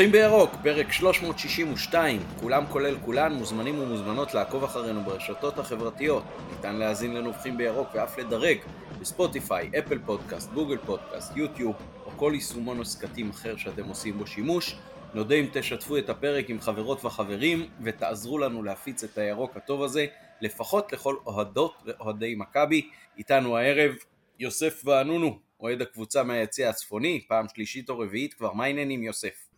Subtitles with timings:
[0.00, 6.22] נובחים בירוק, פרק 362, כולם כולל כולן, מוזמנים ומוזמנות לעקוב אחרינו ברשתות החברתיות.
[6.56, 8.58] ניתן להאזין לנובחים בירוק ואף לדרג
[9.00, 11.76] בספוטיפיי, אפל פודקאסט, גוגל פודקאסט, יוטיוב
[12.06, 14.76] או כל יישומון הסכתים אחר שאתם עושים בו שימוש.
[15.14, 20.06] נודה אם תשתפו את הפרק עם חברות וחברים ותעזרו לנו להפיץ את הירוק הטוב הזה
[20.40, 22.88] לפחות לכל אוהדות ואוהדי מכבי.
[23.18, 23.94] איתנו הערב
[24.38, 29.49] יוסף ואנונו, אוהד הקבוצה מהיציע הצפוני, פעם שלישית או רביעית כבר, מה העניינים יוסף?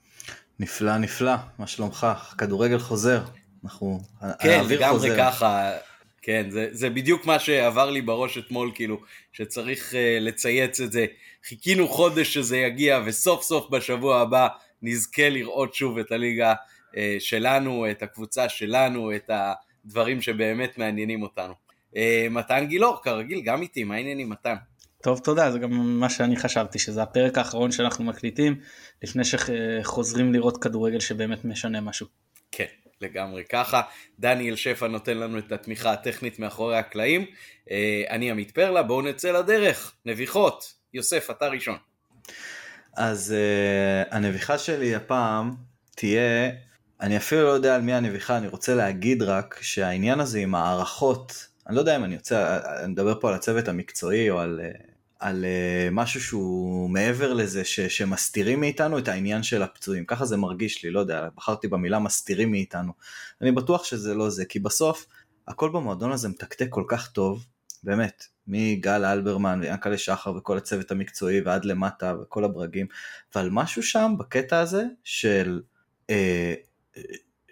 [0.62, 2.06] נפלא נפלא, מה שלומך?
[2.38, 3.22] כדורגל חוזר,
[3.64, 4.00] אנחנו,
[4.38, 5.70] כן, לגמרי ככה,
[6.22, 9.00] כן, זה, זה בדיוק מה שעבר לי בראש אתמול, כאילו,
[9.32, 11.06] שצריך uh, לצייץ את זה.
[11.48, 14.48] חיכינו חודש שזה יגיע, וסוף סוף בשבוע הבא
[14.82, 16.54] נזכה לראות שוב את הליגה
[16.92, 19.30] uh, שלנו, את הקבוצה שלנו, את
[19.84, 21.54] הדברים שבאמת מעניינים אותנו.
[21.94, 21.96] Uh,
[22.30, 24.54] מתן גילאור, כרגיל, גם איתי, מה העניינים מתן?
[25.02, 28.60] טוב תודה זה גם מה שאני חשבתי שזה הפרק האחרון שאנחנו מקליטים
[29.02, 32.06] לפני שחוזרים לראות כדורגל שבאמת משנה משהו.
[32.50, 32.66] כן
[33.00, 33.82] לגמרי ככה
[34.18, 37.26] דניאל שפע נותן לנו את התמיכה הטכנית מאחורי הקלעים
[37.70, 41.76] אה, אני עמית פרלה בואו נצא לדרך נביחות יוסף אתה ראשון.
[42.96, 45.54] אז uh, הנביחה שלי הפעם
[45.96, 46.50] תהיה
[47.00, 51.48] אני אפילו לא יודע על מי הנביחה אני רוצה להגיד רק שהעניין הזה עם הערכות
[51.66, 54.91] אני לא יודע אם אני רוצה, אני מדבר פה על הצוות המקצועי או על, uh,
[55.22, 60.04] על uh, משהו שהוא מעבר לזה ש, שמסתירים מאיתנו את העניין של הפצועים.
[60.04, 62.92] ככה זה מרגיש לי, לא יודע, בחרתי במילה מסתירים מאיתנו.
[63.40, 65.06] אני בטוח שזה לא זה, כי בסוף
[65.48, 67.46] הכל במועדון הזה מתקתק כל כך טוב,
[67.82, 72.86] באמת, מגל אלברמן ויאנקלה שחר וכל הצוות המקצועי ועד למטה וכל הברגים,
[73.34, 75.60] ועל משהו שם בקטע הזה של,
[76.10, 76.54] אה,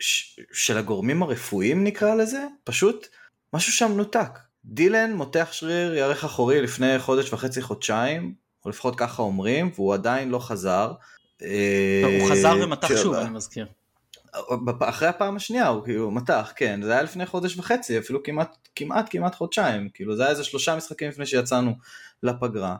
[0.00, 3.06] ש, של הגורמים הרפואיים נקרא לזה, פשוט
[3.54, 4.49] משהו שם נותק.
[4.64, 8.34] דילן מותח שריר ירך אחורי לפני חודש וחצי חודשיים,
[8.64, 10.92] או לפחות ככה אומרים, והוא עדיין לא חזר.
[11.40, 13.66] הוא חזר ומתח שוב, אני מזכיר.
[14.80, 19.06] אחרי הפעם השנייה הוא כאילו מתח, כן, זה היה לפני חודש וחצי, אפילו כמעט כמעט
[19.10, 21.74] כמעט חודשיים, כאילו זה היה איזה שלושה משחקים לפני שיצאנו
[22.22, 22.76] לפגרה.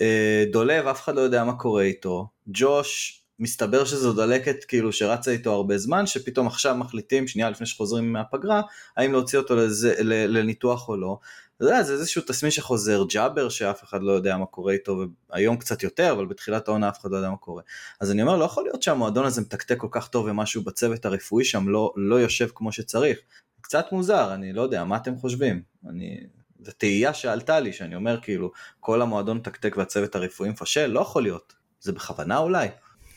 [0.00, 2.28] אה, דולב, אף אחד לא יודע מה קורה איתו.
[2.48, 8.12] ג'וש, מסתבר שזו דלקת כאילו שרצה איתו הרבה זמן, שפתאום עכשיו מחליטים, שנייה לפני שחוזרים
[8.12, 8.62] מהפגרה,
[8.96, 11.18] האם להוציא אותו לזה, לניתוח או לא.
[11.56, 15.00] אתה יודע, זה איזשהו תסמין שחוזר, ג'אבר שאף אחד לא יודע מה קורה איתו,
[15.30, 17.62] והיום קצת יותר, אבל בתחילת העונה אף אחד לא יודע מה קורה.
[18.00, 21.44] אז אני אומר, לא יכול להיות שהמועדון הזה מתקתק כל כך טוב ומשהו בצוות הרפואי
[21.44, 23.18] שם לא, לא יושב כמו שצריך.
[23.60, 25.62] קצת מוזר, אני לא יודע, מה אתם חושבים?
[25.88, 26.20] אני...
[26.64, 31.22] זו תהייה שעלתה לי, שאני אומר כאילו, כל המועדון מתקתק והצוות הרפואי מפשל, לא יכול
[31.22, 31.54] להיות.
[31.80, 32.68] זה בכוונה אולי.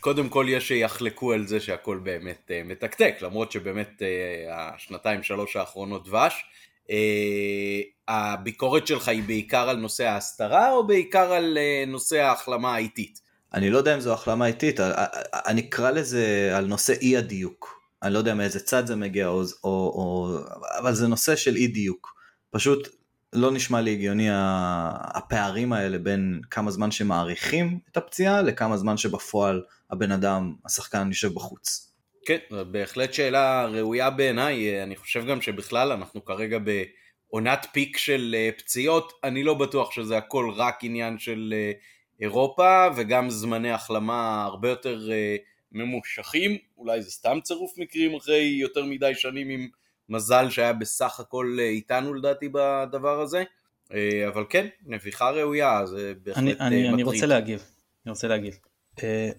[0.06, 5.56] קודם כל יש שיחלקו על זה שהכל באמת uh, מתקתק, למרות שבאמת uh, השנתיים שלוש
[5.56, 6.46] האחרונות דבש.
[6.88, 6.92] Uh,
[8.08, 13.20] הביקורת שלך היא בעיקר על נושא ההסתרה או בעיקר על uh, נושא ההחלמה האיטית?
[13.54, 14.80] אני לא יודע אם זו החלמה איטית,
[15.46, 17.80] אני אקרא לזה על נושא אי הדיוק.
[18.04, 20.38] אני לא יודע מאיזה צד זה מגיע, או, או, או,
[20.80, 22.16] אבל זה נושא של אי דיוק.
[22.52, 22.95] פשוט
[23.36, 24.28] לא נשמע לי הגיוני
[25.14, 31.34] הפערים האלה בין כמה זמן שמעריכים את הפציעה לכמה זמן שבפועל הבן אדם, השחקן יושב
[31.34, 31.92] בחוץ.
[32.26, 32.38] כן,
[32.72, 39.14] בהחלט שאלה ראויה בעיניי, אני חושב גם שבכלל אנחנו כרגע בעונת פיק של אה, פציעות,
[39.24, 41.72] אני לא בטוח שזה הכל רק עניין של אה,
[42.20, 45.36] אירופה וגם זמני החלמה הרבה יותר אה,
[45.72, 49.68] ממושכים, אולי זה סתם צירוף מקרים אחרי יותר מדי שנים עם
[50.10, 53.44] מזל שהיה בסך הכל איתנו לדעתי בדבר הזה,
[54.28, 57.64] אבל כן, נביחה ראויה, זה בהחלט אני, אני, אני רוצה להגיב,
[58.06, 58.58] אני רוצה להגיב.
[59.04, 59.30] אה,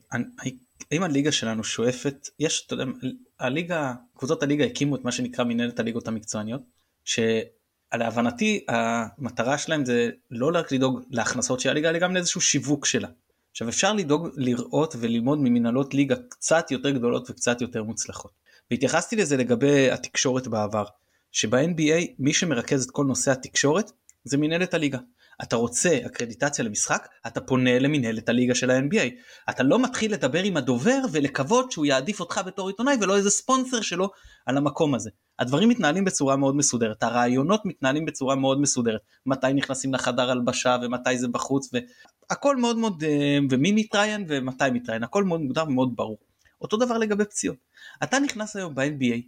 [0.91, 2.85] האם הליגה שלנו שואפת, יש, אתה יודע,
[3.41, 6.61] הליגה, קבוצות הליגה הקימו את מה שנקרא מנהלת הליגות המקצועניות,
[7.05, 13.09] שלהבנתי המטרה שלהם זה לא רק לדאוג להכנסות של הליגה, אלא גם לאיזשהו שיווק שלה.
[13.51, 18.33] עכשיו אפשר לדאוג, לראות וללמוד ממנהלות ליגה קצת יותר גדולות וקצת יותר מוצלחות.
[18.71, 20.85] והתייחסתי לזה לגבי התקשורת בעבר,
[21.33, 23.91] שב-NBA מי שמרכז את כל נושא התקשורת
[24.25, 24.99] זה מנהלת הליגה.
[25.43, 29.11] אתה רוצה אקרדיטציה למשחק, אתה פונה למנהלת הליגה של ה-NBA.
[29.51, 33.81] אתה לא מתחיל לדבר עם הדובר ולקוות שהוא יעדיף אותך בתור עיתונאי ולא איזה ספונסר
[33.81, 34.11] שלו
[34.47, 35.11] על המקום הזה.
[35.39, 39.01] הדברים מתנהלים בצורה מאוד מסודרת, הרעיונות מתנהלים בצורה מאוד מסודרת.
[39.27, 41.71] מתי נכנסים לחדר הלבשה ומתי זה בחוץ
[42.31, 46.19] והכל מאוד מאוד, אה, ומי מתראיין ומתי מתראיין, הכל מאוד מוגדר ומאוד ברור.
[46.61, 47.57] אותו דבר לגבי פציעות.
[48.03, 49.21] אתה נכנס היום ב-NBA,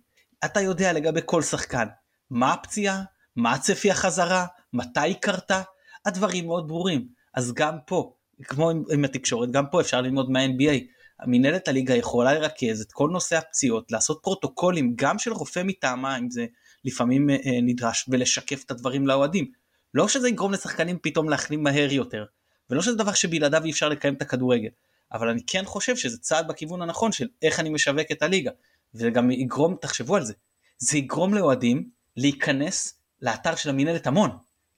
[0.44, 1.86] אתה יודע לגבי כל שחקן,
[2.30, 3.02] מה הפציעה,
[3.36, 5.62] מה הצפי החזרה, מתי היא קרתה,
[6.06, 7.08] הדברים מאוד ברורים.
[7.34, 8.12] אז גם פה,
[8.44, 10.84] כמו עם, עם התקשורת, גם פה אפשר ללמוד מה-NBA.
[11.26, 16.30] מנהלת הליגה יכולה לרכז את כל נושא הפציעות, לעשות פרוטוקולים גם של רופא מטעמה, אם
[16.30, 16.46] זה
[16.84, 19.50] לפעמים אה, נדרש, ולשקף את הדברים לאוהדים.
[19.94, 22.24] לא שזה יגרום לשחקנים פתאום להחלים מהר יותר,
[22.70, 24.68] ולא שזה דבר שבלעדיו אי אפשר לקיים את הכדורגל.
[25.12, 28.50] אבל אני כן חושב שזה צעד בכיוון הנכון של איך אני משווק את הליגה.
[28.94, 30.34] וזה גם יגרום, תחשבו על זה,
[30.78, 34.30] זה יגרום לאוהדים להיכנס לאתר של המינהלת המון.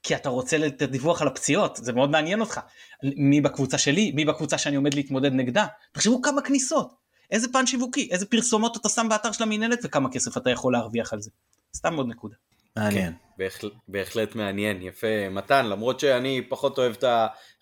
[0.03, 2.59] כי אתה רוצה את הדיווח על הפציעות, זה מאוד מעניין אותך.
[3.03, 5.65] מי בקבוצה שלי, מי בקבוצה שאני עומד להתמודד נגדה.
[5.91, 6.93] תחשבו כמה כניסות,
[7.31, 11.13] איזה פן שיווקי, איזה פרסומות אתה שם באתר של המינהלת וכמה כסף אתה יכול להרוויח
[11.13, 11.29] על זה.
[11.75, 12.35] סתם עוד נקודה.
[12.77, 13.11] מעניין.
[13.11, 15.29] כן, בהחל, בהחלט מעניין, יפה.
[15.29, 17.03] מתן, למרות שאני פחות אוהב את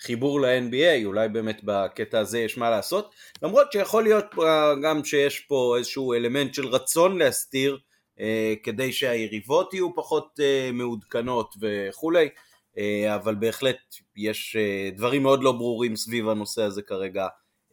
[0.01, 4.25] החיבור ל-NBA, אולי באמת בקטע הזה יש מה לעשות, למרות שיכול להיות
[4.83, 7.77] גם שיש פה איזשהו אלמנט של רצון להסתיר,
[8.19, 12.29] אה, כדי שהיריבות יהיו פחות אה, מעודכנות וכולי,
[12.77, 13.77] אה, אבל בהחלט
[14.15, 17.27] יש אה, דברים מאוד לא ברורים סביב הנושא הזה כרגע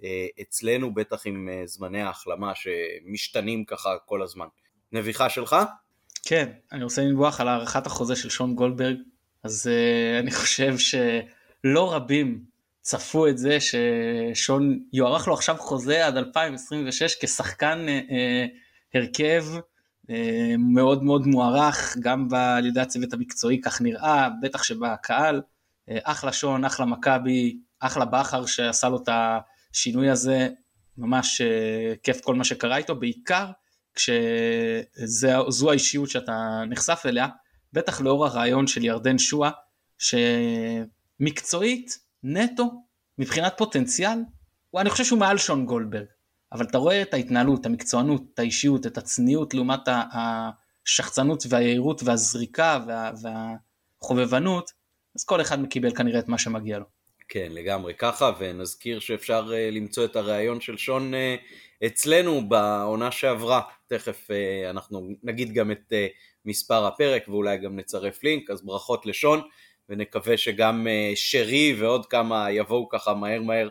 [0.04, 4.46] אה, אצלנו, בטח עם אה, זמני ההחלמה שמשתנים ככה כל הזמן.
[4.92, 5.56] נביחה שלך?
[6.28, 8.96] כן, אני רוצה לנבוח על הארכת החוזה של שון גולדברג,
[9.42, 12.44] אז uh, אני חושב שלא רבים
[12.80, 20.12] צפו את זה ששון יוארך לו עכשיו חוזה עד 2026 כשחקן uh, uh, הרכב uh,
[20.58, 25.42] מאוד מאוד מוערך, גם על ידי הצוות המקצועי כך נראה, בטח שבקהל,
[25.90, 30.48] uh, אחלה שון, אחלה מכבי, אחלה בכר שעשה לו את השינוי הזה,
[30.98, 33.46] ממש uh, כיף כל מה שקרה איתו, בעיקר
[33.96, 37.26] כשזו האישיות שאתה נחשף אליה,
[37.72, 39.50] בטח לאור הרעיון של ירדן שואה,
[41.18, 42.70] שמקצועית, נטו,
[43.18, 44.18] מבחינת פוטנציאל,
[44.76, 46.06] אני חושב שהוא מעל שון גולדברג,
[46.52, 52.80] אבל אתה רואה את ההתנהלות, את המקצוענות, את האישיות, את הצניעות לעומת השחצנות והיהירות והזריקה
[52.86, 53.10] וה,
[54.02, 54.70] והחובבנות,
[55.16, 56.84] אז כל אחד מקיבל כנראה את מה שמגיע לו.
[57.28, 63.60] כן, לגמרי ככה, ונזכיר שאפשר uh, למצוא את הריאיון של שון uh, אצלנו בעונה שעברה,
[63.86, 65.94] תכף uh, אנחנו נגיד גם את uh,
[66.44, 69.40] מספר הפרק ואולי גם נצרף לינק, אז ברכות לשון,
[69.88, 73.68] ונקווה שגם uh, שרי ועוד כמה יבואו ככה מהר מהר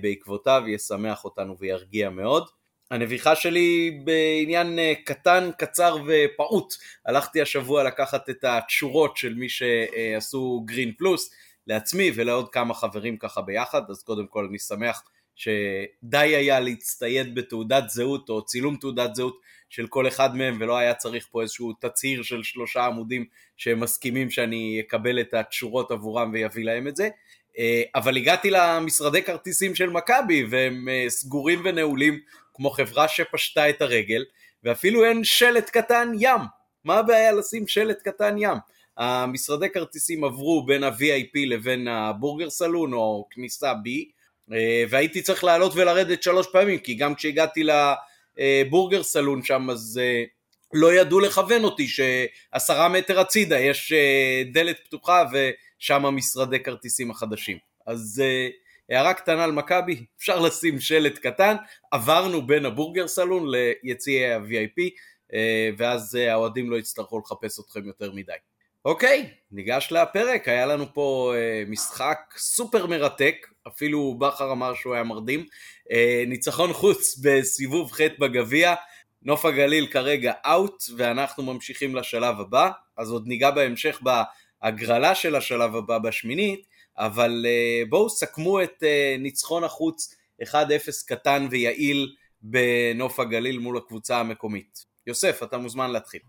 [0.00, 2.48] בעקבותיו, ישמח אותנו וירגיע מאוד.
[2.90, 6.74] הנביכה שלי בעניין קטן, קצר ופעוט,
[7.06, 11.30] הלכתי השבוע לקחת את התשורות של מי שעשו גרין פלוס,
[11.66, 15.02] לעצמי ולעוד כמה חברים ככה ביחד, אז קודם כל אני שמח
[15.36, 19.40] שדי היה להצטייד בתעודת זהות או צילום תעודת זהות
[19.70, 23.24] של כל אחד מהם ולא היה צריך פה איזשהו תצהיר של שלושה עמודים
[23.56, 27.08] שהם מסכימים שאני אקבל את התשורות עבורם ויביא להם את זה.
[27.58, 32.18] אה, אבל הגעתי למשרדי כרטיסים של מכבי והם אה, סגורים ונעולים
[32.54, 34.24] כמו חברה שפשטה את הרגל
[34.64, 36.40] ואפילו אין שלט קטן ים.
[36.84, 38.58] מה הבעיה לשים שלט קטן ים?
[38.96, 44.15] המשרדי כרטיסים עברו בין ה-VIP לבין הבורגר סלון או כניסה B
[44.90, 47.62] והייתי צריך לעלות ולרדת שלוש פעמים כי גם כשהגעתי
[48.36, 50.24] לבורגר סלון שם אז אה,
[50.72, 57.58] לא ידעו לכוון אותי שעשרה מטר הצידה יש אה, דלת פתוחה ושם המשרדי כרטיסים החדשים.
[57.86, 58.22] אז
[58.90, 61.56] הערה קטנה על מכבי, אפשר לשים שלט קטן,
[61.90, 64.82] עברנו בין הבורגר סלון ליציעי ה-VIP
[65.76, 68.32] ואז האוהדים לא יצטרכו לחפש אתכם יותר מדי.
[68.86, 75.04] אוקיי, ניגש לפרק, היה לנו פה אה, משחק סופר מרתק, אפילו בכר אמר שהוא היה
[75.04, 75.46] מרדים,
[75.90, 78.74] אה, ניצחון חוץ בסיבוב ח' בגביע,
[79.22, 85.76] נוף הגליל כרגע אאוט, ואנחנו ממשיכים לשלב הבא, אז עוד ניגע בהמשך בהגרלה של השלב
[85.76, 86.66] הבא בשמינית,
[86.98, 90.54] אבל אה, בואו סכמו את אה, ניצחון החוץ 1-0
[91.06, 94.84] קטן ויעיל בנוף הגליל מול הקבוצה המקומית.
[95.06, 96.20] יוסף, אתה מוזמן להתחיל.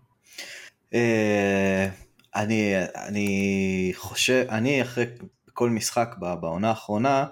[2.34, 2.74] אני,
[3.06, 5.04] אני חושב, אני אחרי
[5.58, 7.26] כל משחק בעונה האחרונה,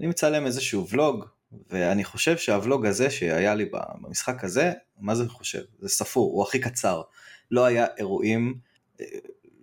[0.00, 1.24] אני מצלם איזשהו ולוג,
[1.70, 3.70] ואני חושב שהוולוג הזה שהיה לי
[4.02, 5.62] במשחק הזה, מה זה חושב?
[5.80, 7.02] זה ספור, הוא הכי קצר.
[7.50, 8.54] לא היה אירועים,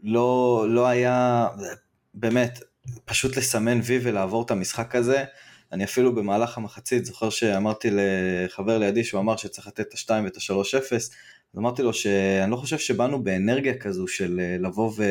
[0.03, 1.47] לא, לא היה,
[2.13, 2.59] באמת,
[3.05, 5.23] פשוט לסמן וי ולעבור את המשחק הזה.
[5.71, 10.37] אני אפילו במהלך המחצית זוכר שאמרתי לחבר לידי שהוא אמר שצריך לתת את ה-2 ואת
[10.37, 11.09] ה-3-0, אז
[11.57, 15.03] אמרתי לו שאני לא חושב שבאנו באנרגיה כזו של אה, לבוא ו...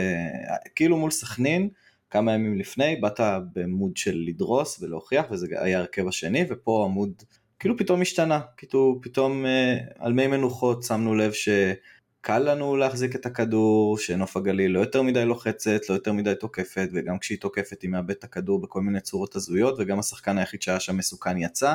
[0.74, 1.68] כאילו מול סכנין,
[2.10, 3.20] כמה ימים לפני, באת
[3.52, 7.22] במוד של לדרוס ולהוכיח, וזה היה הרכב השני, ופה המוד
[7.58, 13.26] כאילו פתאום השתנה, כאילו פתאום אה, על מי מנוחות שמנו לב שקל לנו להחזיק את
[13.26, 17.90] הכדור, שנוף הגליל לא יותר מדי לוחצת, לא יותר מדי תוקפת, וגם כשהיא תוקפת היא
[17.90, 21.74] מאבדת את הכדור בכל מיני צורות הזויות, וגם השחקן היחיד שהיה שם מסוכן יצא.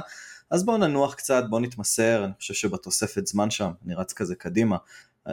[0.50, 4.78] אז בואו ננוח קצת, בואו נתמסר, אני חושב שבתוספת זמן שם, אני רץ כזה קדימה.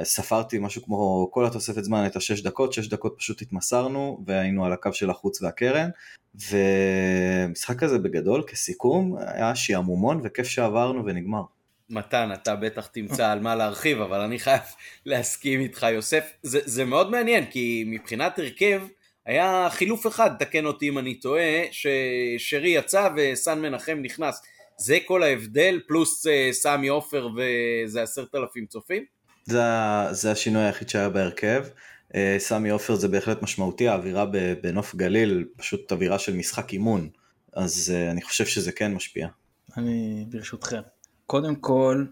[0.02, 4.73] ספרתי משהו כמו כל התוספת זמן הייתה 6 דקות, 6 דקות פשוט התמסרנו והיינו על
[4.73, 5.90] הקו של החוץ והקרן
[6.35, 11.42] ומשחק כזה בגדול כסיכום היה שעמומון וכיף שעברנו ונגמר.
[11.90, 14.61] מתן, אתה בטח תמצא על מה להרחיב, אבל אני חייב
[15.06, 16.32] להסכים איתך יוסף.
[16.42, 18.82] זה, זה מאוד מעניין, כי מבחינת הרכב,
[19.26, 24.42] היה חילוף אחד, תקן אותי אם אני טועה, ששרי יצא וסן מנחם נכנס.
[24.76, 29.04] זה כל ההבדל, פלוס uh, סמי עופר וזה עשרת אלפים צופים?
[29.44, 29.62] זה,
[30.11, 31.64] זה השינוי היחיד שהיה בהרכב.
[32.09, 34.26] Uh, סמי עופר זה בהחלט משמעותי, האווירה
[34.62, 37.09] בנוף גליל, פשוט אווירה של משחק אימון,
[37.52, 39.28] אז uh, אני חושב שזה כן משפיע.
[39.76, 40.80] אני ברשותכם.
[41.26, 42.04] קודם כל,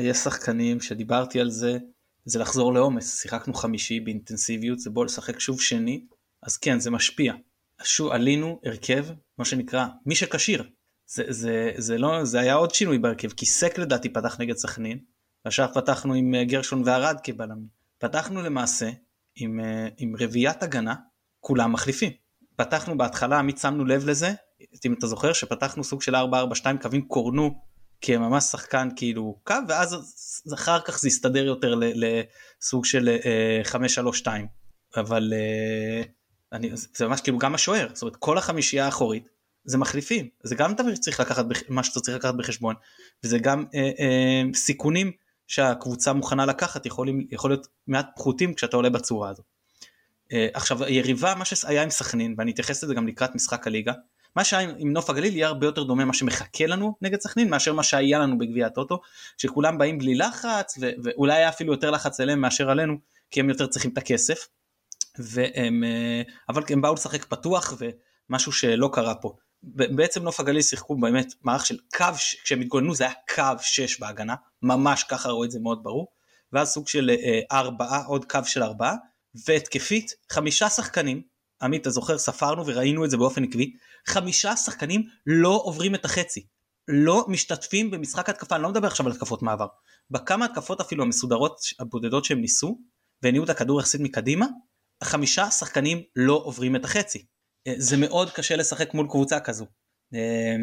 [0.00, 1.78] יש שחקנים שדיברתי על זה,
[2.24, 6.04] זה לחזור לעומס, שיחקנו חמישי באינטנסיביות, זה בוא לשחק שוב שני,
[6.42, 7.34] אז כן, זה משפיע.
[7.82, 9.06] שוב עלינו הרכב,
[9.38, 10.64] מה שנקרא, מי שכשיר.
[11.06, 14.98] זה, זה, זה לא, זה היה עוד שינוי בהרכב, כי סק לדעתי פתח נגד סכנין,
[15.44, 17.66] ועכשיו פתחנו עם אה, גרשון וערד כבלמים.
[17.98, 18.90] פתחנו למעשה
[19.36, 20.94] עם, אה, עם רביעיית הגנה,
[21.40, 22.12] כולם מחליפים.
[22.56, 24.32] פתחנו בהתחלה, עמית שמנו לב לזה,
[24.86, 26.18] אם אתה זוכר שפתחנו סוג של 4-4-2
[26.82, 27.60] קווים קורנו
[28.00, 29.96] כממש שחקן כאילו קו ואז
[30.54, 33.16] אחר כך זה הסתדר יותר לסוג של
[34.24, 34.40] 5-3-2 אה,
[34.96, 35.32] אבל
[36.52, 39.28] אני, זה ממש כאילו גם השוער זאת אומרת כל החמישייה האחורית
[39.64, 42.74] זה מחליפים זה גם דבר שצריך לקחת מה שאתה צריך לקחת בחשבון
[43.24, 45.12] וזה גם אה, אה, סיכונים
[45.50, 49.44] שהקבוצה מוכנה לקחת יכולים יכול להיות מעט פחותים כשאתה עולה בצורה הזאת.
[50.32, 53.92] אה, עכשיו היריבה מה שהיה עם סכנין ואני אתייחס לזה גם לקראת משחק הליגה
[54.36, 57.72] מה שהיה עם נוף הגליל יהיה הרבה יותר דומה מה שמחכה לנו נגד סכנין מאשר
[57.72, 59.00] מה שהיה לנו בגביע הטוטו
[59.38, 62.96] שכולם באים בלי לחץ ו- ואולי היה אפילו יותר לחץ אליהם מאשר עלינו
[63.30, 64.48] כי הם יותר צריכים את הכסף.
[65.18, 67.74] והם אה, אבל הם באו לשחק פתוח
[68.30, 69.36] ומשהו שלא קרה פה.
[69.62, 72.04] בעצם נוף הגליל שיחקו באמת מערך של קו,
[72.44, 76.08] כשהם התגוננו זה היה קו 6 בהגנה, ממש ככה רואה את זה מאוד ברור,
[76.52, 78.94] ואז סוג של אה, ארבעה, עוד קו של ארבעה,
[79.46, 81.22] והתקפית חמישה שחקנים,
[81.62, 83.72] עמית אתה זוכר ספרנו וראינו את זה באופן עקבי,
[84.06, 86.46] חמישה שחקנים לא עוברים את החצי,
[86.88, 89.66] לא משתתפים במשחק התקפה, אני לא מדבר עכשיו על התקפות מעבר,
[90.10, 92.78] בכמה התקפות אפילו המסודרות הבודדות שהם ניסו,
[93.22, 94.46] והניעו את הכדור יחסית מקדימה,
[95.00, 97.26] החמישה שחקנים לא עוברים את החצי.
[97.66, 99.66] אה, זה מאוד קשה לשחק מול קבוצה כזו.
[100.14, 100.56] אה,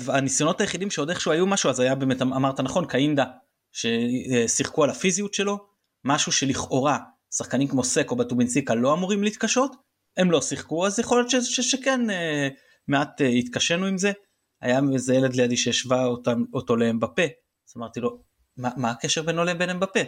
[0.00, 3.24] והניסיונות היחידים שעוד איכשהו היו משהו אז היה באמת אמרת נכון קאינדה
[3.72, 5.58] ששיחקו על הפיזיות שלו
[6.04, 6.98] משהו שלכאורה
[7.34, 9.76] שחקנים כמו סק או בטובינסיקה לא אמורים להתקשות
[10.16, 12.48] הם לא שיחקו אז יכול להיות ש, ש, שכן אה,
[12.88, 14.12] מעט התקשינו עם זה.
[14.60, 16.06] היה איזה ילד לידי שהשווה
[16.54, 18.22] אותו לאמבפה אז אמרתי לו
[18.56, 20.00] מה, מה הקשר בינו לבין אמבפה?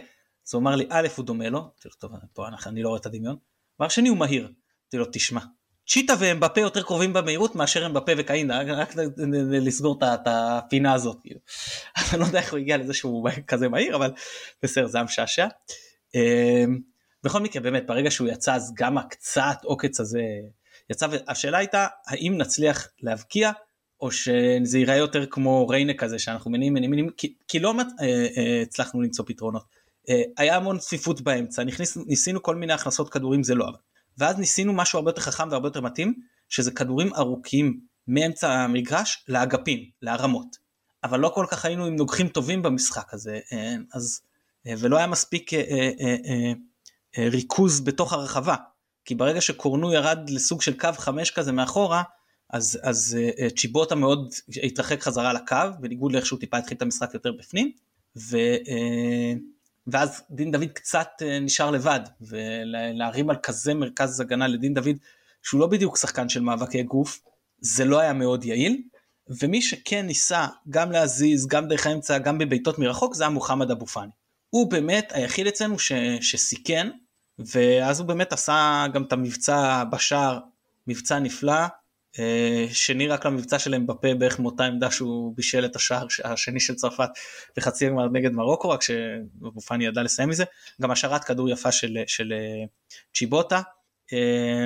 [0.47, 3.35] אז הוא אמר לי א' הוא דומה לו טוב פה אני לא רואה את הדמיון.
[3.75, 4.51] דבר שני הוא מהיר
[4.95, 5.41] אמרתי לו תשמע
[5.87, 8.93] צ'יטה ואמבפה יותר קרובים במהירות מאשר אמבפה וקאינה רק
[9.51, 11.39] לסגור את הפינה הזאת כאילו.
[12.11, 14.11] אני לא יודע איך הוא הגיע לזה שהוא כזה מהיר אבל
[14.63, 15.47] בסדר זה היה משעשע.
[16.15, 16.79] אמ,
[17.23, 20.21] בכל מקרה באמת ברגע שהוא יצא אז גם הקצת עוקץ הזה
[20.89, 23.51] יצא והשאלה הייתה האם נצליח להבקיע
[24.01, 28.05] או שזה ייראה יותר כמו ריינה כזה שאנחנו מניעים מניעים מניעים כי, כי לא אה,
[28.37, 29.63] אה, הצלחנו למצוא פתרונות.
[30.09, 33.92] אה, היה המון צפיפות באמצע נכניס, ניסינו כל מיני הכנסות כדורים זה לא עבד.
[34.17, 36.13] ואז ניסינו משהו הרבה יותר חכם והרבה יותר מתאים,
[36.49, 40.63] שזה כדורים ארוכים מאמצע המגרש לאגפים, להרמות.
[41.03, 44.21] אבל לא כל כך היינו עם נוגחים טובים במשחק הזה, אה, אז,
[44.67, 46.53] אה, ולא היה מספיק אה,
[47.17, 48.55] ריכוז בתוך הרחבה.
[49.05, 52.03] כי ברגע שקורנו ירד לסוג של קו חמש כזה מאחורה,
[52.49, 53.17] אז, אז
[53.55, 57.71] צ'יבוטה מאוד התרחק חזרה לקו, בניגוד לאיך שהוא טיפה התחיל את המשחק יותר בפנים,
[58.17, 58.37] ו,
[59.87, 64.95] ואז דין דוד קצת אה, נשאר לבד ולהרים על כזה מרכז הגנה לדין דוד
[65.43, 67.21] שהוא לא בדיוק שחקן של מאבקי גוף
[67.59, 68.81] זה לא היה מאוד יעיל
[69.41, 73.85] ומי שכן ניסה גם להזיז גם דרך האמצע גם בביתות מרחוק זה היה מוחמד אבו
[73.85, 74.11] פאני.
[74.49, 76.89] הוא באמת היחיד אצלנו ש, שסיכן
[77.39, 80.39] ואז הוא באמת עשה גם את המבצע בשער
[80.87, 81.65] מבצע נפלא
[82.71, 87.09] שני רק למבצע שלהם בפה בערך מאותה עמדה שהוא בישל את השער השני של צרפת
[87.57, 90.43] בחצי הגמר נגד מרוקו רק שאבו ידע לסיים מזה.
[90.81, 92.65] גם השערת כדור יפה של, של אה,
[93.13, 93.61] צ'יבוטה.
[94.13, 94.65] אה,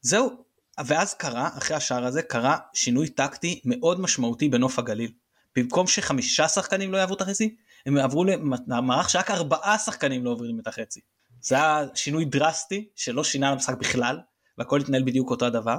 [0.00, 0.44] זהו
[0.86, 5.12] ואז קרה אחרי השער הזה קרה שינוי טקטי מאוד משמעותי בנוף הגליל.
[5.56, 8.24] במקום שחמישה שחקנים לא יעברו את החצי הם עברו
[8.68, 11.00] למערך שרק ארבעה שחקנים לא עוברים את החצי.
[11.40, 14.20] זה היה שינוי דרסטי שלא שינה למשחק בכלל
[14.58, 15.76] והכל התנהל בדיוק אותו הדבר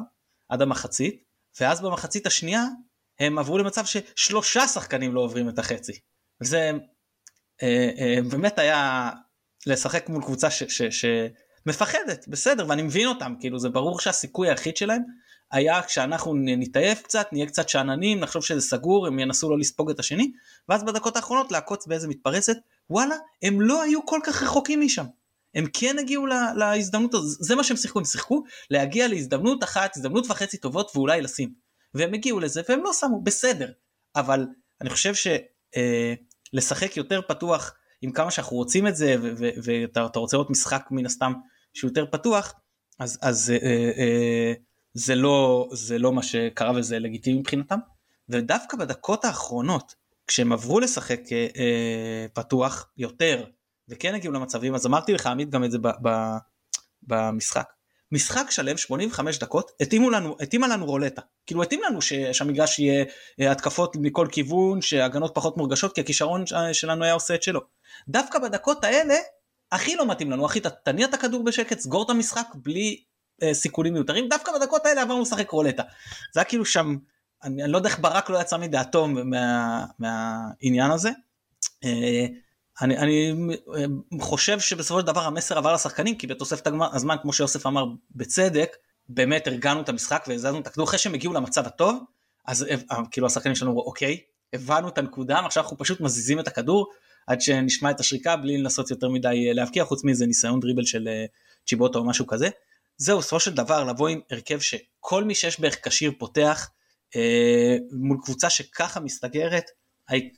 [0.50, 1.24] עד המחצית,
[1.60, 2.64] ואז במחצית השנייה
[3.20, 6.00] הם עברו למצב ששלושה שחקנים לא עוברים את החצי.
[6.42, 6.72] וזה
[7.64, 9.12] אה, אה, באמת היה
[9.66, 10.48] לשחק מול קבוצה
[10.90, 15.02] שמפחדת, בסדר, ואני מבין אותם, כאילו זה ברור שהסיכוי היחיד שלהם
[15.52, 20.00] היה כשאנחנו נתעייף קצת, נהיה קצת שאננים, נחשוב שזה סגור, הם ינסו לא לספוג את
[20.00, 20.32] השני,
[20.70, 22.58] ואז בדקות האחרונות לעקוץ באיזה מתפרצת,
[22.90, 25.06] וואלה, הם לא היו כל כך רחוקים משם.
[25.56, 29.98] הם כן הגיעו לה, להזדמנות הזאת, זה מה שהם שיחקו, הם שיחקו להגיע להזדמנות אחת,
[29.98, 31.54] הזדמנות וחצי טובות ואולי לשים.
[31.94, 33.72] והם הגיעו לזה והם לא שמו, בסדר.
[34.16, 34.48] אבל
[34.82, 35.14] אני חושב
[36.54, 39.16] שלשחק אה, יותר פתוח עם כמה שאנחנו רוצים את זה
[39.64, 41.34] ואתה רוצה לראות משחק מן הסתם
[41.74, 42.54] שהוא יותר פתוח,
[43.00, 44.54] אז, אז אה, אה,
[44.94, 47.80] זה, לא, זה לא מה שקרה וזה לגיטימי מבחינתם.
[48.30, 49.96] ודווקא בדקות האחרונות
[50.28, 53.46] כשהם עברו לשחק אה, אה, פתוח יותר
[53.94, 56.10] וכן הגיעו למצבים אז אמרתי לך עמית גם את זה ב, ב,
[57.04, 57.70] במשחק.
[58.12, 61.22] משחק שלם 85 דקות התאימו לנו התאימה לנו רולטה.
[61.46, 63.06] כאילו התאים לנו ש, שהמגרש יהיה
[63.42, 67.62] אה, התקפות מכל כיוון שהגנות פחות מורגשות כי הכישרון שלנו היה עושה את שלו.
[68.08, 69.16] דווקא בדקות האלה
[69.72, 70.46] הכי לא מתאים לנו.
[70.46, 73.04] אחי תניע את הכדור בשקט סגור את המשחק בלי
[73.44, 74.30] אה, סיכונים מיותרים.
[74.30, 75.84] דווקא בדקות האלה עברנו לשחק רולטה.
[76.34, 76.98] זה היה כאילו שם
[77.44, 81.10] אני, אני לא יודע איך ברק לא יצא מדעתו מה, מהעניין הזה.
[81.84, 82.26] אה,
[82.82, 83.34] אני, אני
[83.76, 83.86] אה,
[84.22, 88.76] חושב שבסופו של דבר המסר עבר לשחקנים כי בתוספת הזמן כמו שיוסף אמר בצדק
[89.10, 92.00] באמת הרגענו את המשחק והזזנו את הכדור אחרי שהם הגיעו למצב הטוב
[92.46, 92.76] אז אה,
[93.12, 94.20] כאילו השחקנים שלנו אוקיי
[94.54, 96.92] הבנו את הנקודה ועכשיו אנחנו פשוט מזיזים את הכדור
[97.28, 101.10] עד שנשמע את השריקה בלי לנסות יותר מדי להבקיע חוץ מזה ניסיון דריבל של
[101.68, 102.50] צ'יבוטו או משהו כזה.
[102.98, 106.70] זהו בסופו של דבר לבוא עם הרכב שכל מי שיש בערך כשיר פותח
[107.16, 109.66] אה, מול קבוצה שככה מסתגרת,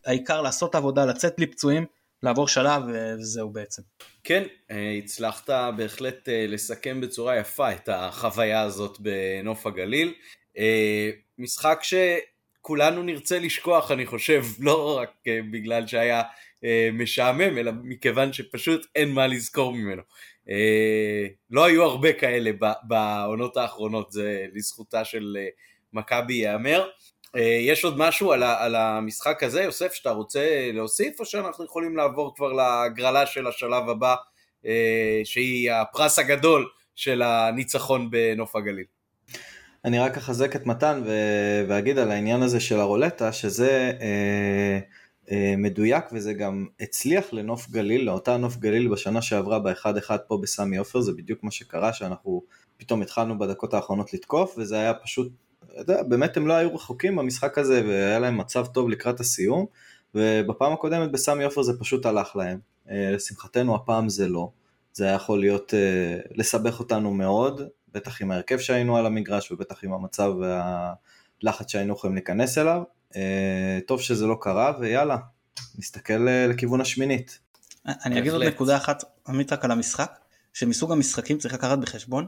[0.05, 1.85] העיקר לעשות עבודה, לצאת בלי פצועים,
[2.23, 3.81] לעבור שלב וזהו בעצם.
[4.23, 10.13] כן, אה, הצלחת בהחלט אה, לסכם בצורה יפה את החוויה הזאת בנוף הגליל.
[11.37, 15.11] משחק שכולנו נרצה לשכוח, אני חושב, לא רק
[15.51, 16.21] בגלל שהיה
[16.93, 20.01] משעמם, אלא מכיוון שפשוט אין מה לזכור ממנו.
[21.49, 22.51] לא היו הרבה כאלה
[22.83, 25.37] בעונות האחרונות, זה לזכותה של
[25.93, 26.89] מכבי ייאמר.
[27.35, 31.97] אה, יש עוד משהו על, על המשחק הזה, יוסף, שאתה רוצה להוסיף, או שאנחנו יכולים
[31.97, 34.15] לעבור כבר להגרלה של השלב הבא,
[34.65, 38.85] אה, שהיא הפרס הגדול של הניצחון בנוף הגליל?
[39.85, 44.79] אני רק אחזק את מתן ו- ואגיד על העניין הזה של הרולטה, שזה אה,
[45.31, 50.37] אה, מדויק וזה גם הצליח לנוף גליל, לאותה נוף גליל בשנה שעברה באחד אחד פה
[50.41, 52.41] בסמי עופר, זה בדיוק מה שקרה, שאנחנו
[52.77, 55.31] פתאום התחלנו בדקות האחרונות לתקוף, וזה היה פשוט
[55.79, 59.65] יודע, באמת הם לא היו רחוקים במשחק הזה והיה להם מצב טוב לקראת הסיום
[60.15, 62.59] ובפעם הקודמת בסמי עופר זה פשוט הלך להם.
[62.89, 64.49] אה, לשמחתנו הפעם זה לא.
[64.93, 67.61] זה היה יכול להיות, אה, לסבך אותנו מאוד,
[67.93, 72.83] בטח עם ההרכב שהיינו על המגרש ובטח עם המצב והלחץ שהיינו יכולים להיכנס אליו.
[73.15, 75.17] אה, טוב שזה לא קרה ויאללה,
[75.77, 77.39] נסתכל לכיוון השמינית.
[77.85, 80.19] אני אגיד עוד נקודה אחת, עמית רק על המשחק,
[80.53, 82.25] שמסוג המשחקים צריך לקחת בחשבון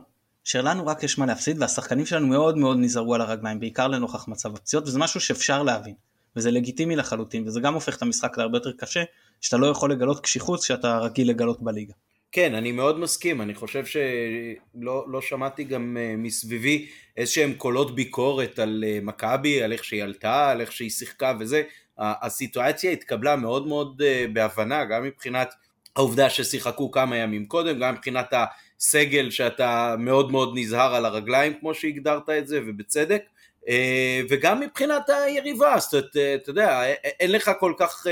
[0.47, 4.55] שלנו רק יש מה להפסיד והשחקנים שלנו מאוד מאוד נזהרו על הרגליים בעיקר לנוכח מצב
[4.55, 5.93] הפציעות וזה משהו שאפשר להבין.
[6.35, 9.03] וזה לגיטימי לחלוטין וזה גם הופך את המשחק להרבה יותר קשה
[9.41, 11.93] שאתה לא יכול לגלות קשיחות שאתה רגיל לגלות בליגה.
[12.31, 17.95] כן, אני מאוד מסכים, אני חושב שלא לא שמעתי גם uh, מסביבי איזה שהם קולות
[17.95, 21.63] ביקורת על uh, מכבי, על איך שהיא עלתה, על איך שהיא שיחקה וזה,
[21.97, 25.53] הסיטואציה התקבלה מאוד מאוד uh, בהבנה, גם מבחינת
[25.97, 31.73] העובדה ששיחקו כמה ימים קודם, גם מבחינת הסגל שאתה מאוד מאוד נזהר על הרגליים כמו
[31.73, 33.21] שהגדרת את זה ובצדק
[33.67, 38.07] אה, וגם מבחינת היריבה, זאת אומרת, אה, אתה יודע, אה, אין לך כל כך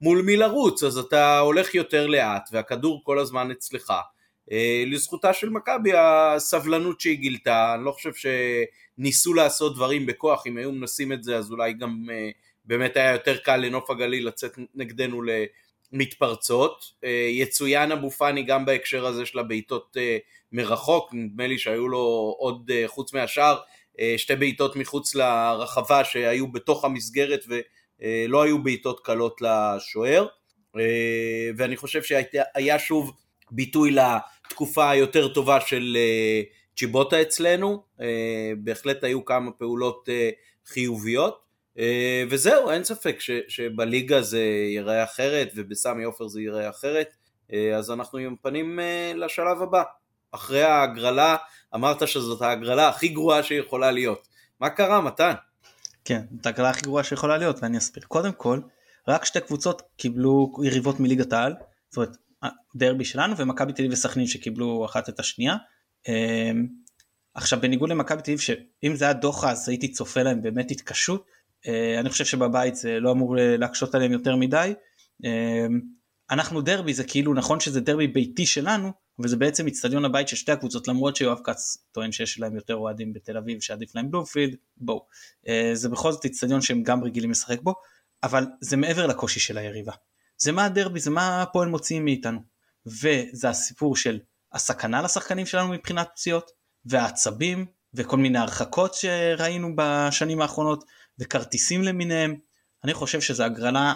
[0.00, 3.92] מול מי לרוץ, אז אתה הולך יותר לאט והכדור כל הזמן אצלך.
[4.86, 8.10] לזכותה של מכבי הסבלנות שהיא גילתה, אני לא חושב
[8.98, 12.06] שניסו לעשות דברים בכוח, אם היו מנסים את זה אז אולי גם
[12.64, 15.22] באמת היה יותר קל לנוף הגליל לצאת נגדנו
[15.92, 16.92] מתפרצות.
[17.04, 20.18] אה, יצוין אבו פאני גם בהקשר הזה של הבעיטות אה,
[20.52, 23.58] מרחוק, נדמה לי שהיו לו עוד, אה, חוץ מהשאר,
[24.16, 30.26] שתי בעיטות מחוץ לרחבה שהיו בתוך המסגרת ולא היו בעיטות קלות לשוער.
[31.56, 33.12] ואני חושב שהיה שוב
[33.50, 35.96] ביטוי לתקופה היותר טובה של
[36.76, 37.82] צ'יבוטה אצלנו,
[38.58, 40.08] בהחלט היו כמה פעולות
[40.66, 41.40] חיוביות.
[41.78, 44.40] אה, וזהו, אין ספק ש, שבליגה זה
[44.72, 47.08] ייראה אחרת ובסמי עופר זה ייראה אחרת,
[47.52, 49.82] אה, אז אנחנו עם פנים אה, לשלב הבא.
[50.32, 51.36] אחרי ההגרלה,
[51.74, 54.28] אמרת שזאת ההגרלה הכי גרועה שיכולה להיות.
[54.60, 55.32] מה קרה, מתן?
[56.04, 58.04] כן, זאת ההגרלה הכי גרועה שיכולה להיות, ואני אסביר.
[58.08, 58.60] קודם כל,
[59.08, 61.54] רק שתי קבוצות קיבלו יריבות מליגת העל,
[61.90, 62.16] זאת אומרת,
[62.76, 65.56] דרבי שלנו ומכבי תל אביב וסכנין שקיבלו אחת את השנייה.
[67.34, 71.26] עכשיו בניגוד למכבי תל אביב שאם זה היה דוחה אז הייתי צופה להם באמת התקשות,
[71.98, 74.74] אני חושב שבבית זה לא אמור להקשות עליהם יותר מדי.
[75.24, 75.66] אה,
[76.30, 80.52] אנחנו דרבי זה כאילו נכון שזה דרבי ביתי שלנו וזה בעצם אצטדיון הבית של שתי
[80.52, 85.06] הקבוצות למרות שיואב כץ טוען שיש להם יותר אוהדים בתל אביב שעדיף להם בלומפילד בואו.
[85.48, 87.74] אה, זה בכל זאת אצטדיון שהם גם רגילים לשחק בו
[88.22, 89.92] אבל זה מעבר לקושי של היריבה.
[90.38, 92.40] זה מה הדרבי זה מה הפועל מוציאים מאיתנו.
[92.86, 94.18] וזה הסיפור של
[94.52, 96.50] הסכנה לשחקנים שלנו מבחינת פציעות
[96.84, 100.84] והעצבים וכל מיני הרחקות שראינו בשנים האחרונות
[101.18, 102.36] וכרטיסים למיניהם.
[102.84, 103.94] אני חושב שזו הגרלה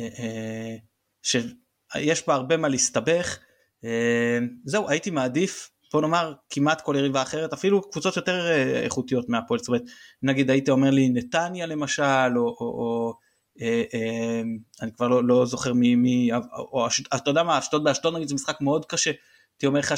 [0.00, 0.76] אה, אה,
[1.22, 3.38] שיש בה הרבה מה להסתבך.
[3.84, 9.28] אה, זהו, הייתי מעדיף בוא נאמר כמעט כל יריבה אחרת אפילו קבוצות יותר אה, איכותיות
[9.28, 9.82] מהפועל זאת אומרת
[10.22, 12.02] נגיד היית אומר לי נתניה למשל
[12.36, 13.14] או, או, או
[13.60, 14.42] אה, אה,
[14.82, 18.34] אני כבר לא, לא זוכר מי, מי או אתה יודע מה אשדוד באשדוד נגיד זה
[18.34, 19.10] משחק מאוד קשה
[19.54, 19.94] הייתי אומר לך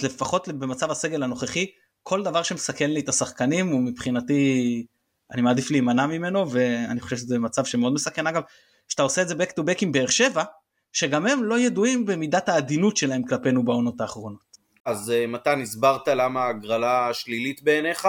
[0.00, 1.66] שלפחות במצב הסגל הנוכחי
[2.02, 4.86] כל דבר שמסכן לי את השחקנים הוא מבחינתי
[5.32, 8.26] אני מעדיף להימנע ממנו ואני חושב שזה מצב שמאוד מסכן.
[8.26, 8.42] אגב
[8.88, 10.44] שאתה עושה את זה back to back עם באר שבע
[10.92, 14.50] שגם הם לא ידועים במידת העדינות שלהם כלפינו בעונות האחרונות.
[14.84, 18.08] אז uh, מתן הסברת למה הגרלה שלילית בעיניך.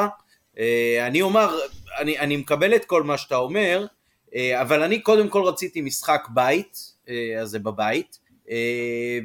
[0.55, 0.59] uh,
[1.07, 1.59] אני אומר
[1.99, 3.85] אני, אני מקבל את כל מה שאתה אומר
[4.27, 6.91] uh, אבל אני קודם כל רציתי משחק בית
[7.41, 8.19] אז זה בבית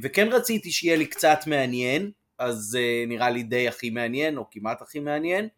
[0.03, 4.99] וכן רציתי שיהיה לי קצת מעניין אז נראה לי די הכי מעניין או כמעט הכי
[4.99, 5.45] מעניין.
[5.45, 5.49] אה,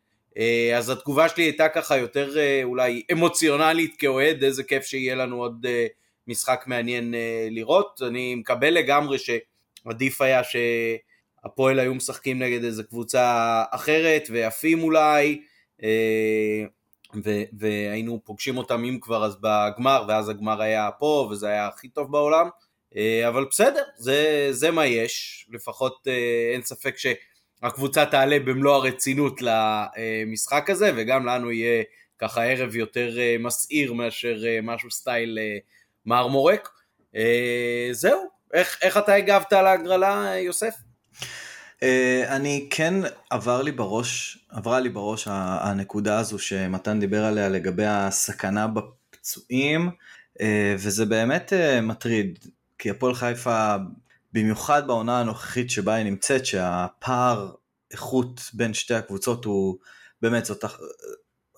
[0.76, 5.66] אז התגובה שלי הייתה ככה יותר אה, אולי אמוציונלית כאוהד, איזה כיף שיהיה לנו עוד
[5.68, 5.86] אה,
[6.26, 7.14] משחק מעניין
[7.50, 8.00] לראות.
[8.06, 15.42] אני מקבל לגמרי שעדיף היה שהפועל היו משחקים נגד איזה קבוצה אחרת ועפים אולי,
[17.24, 21.88] ו- והיינו פוגשים אותם אם כבר אז בגמר, ואז הגמר היה פה וזה היה הכי
[21.88, 22.48] טוב בעולם.
[23.28, 26.06] אבל בסדר, זה, זה מה יש, לפחות
[26.52, 27.06] אין ספק ש...
[27.62, 31.82] הקבוצה תעלה במלוא הרצינות למשחק הזה, וגם לנו יהיה
[32.18, 35.58] ככה ערב יותר אה, מסעיר מאשר אה, משהו סטייל אה,
[36.06, 36.68] מרמורק.
[37.92, 38.20] זהו,
[38.54, 40.74] איך, איך אתה הגבת על ההגרלה, יוסף?
[42.28, 42.94] אני כן
[43.30, 49.90] עבר לי בראש, עברה לי בראש הנקודה הזו שמתן דיבר עליה לגבי הסכנה בפצועים,
[50.78, 52.38] וזה באמת מטריד,
[52.78, 53.76] כי הפועל חיפה
[54.32, 57.50] במיוחד בעונה הנוכחית שבה היא נמצאת, שהפער
[57.90, 59.78] איכות בין שתי הקבוצות הוא
[60.22, 60.64] באמת זאת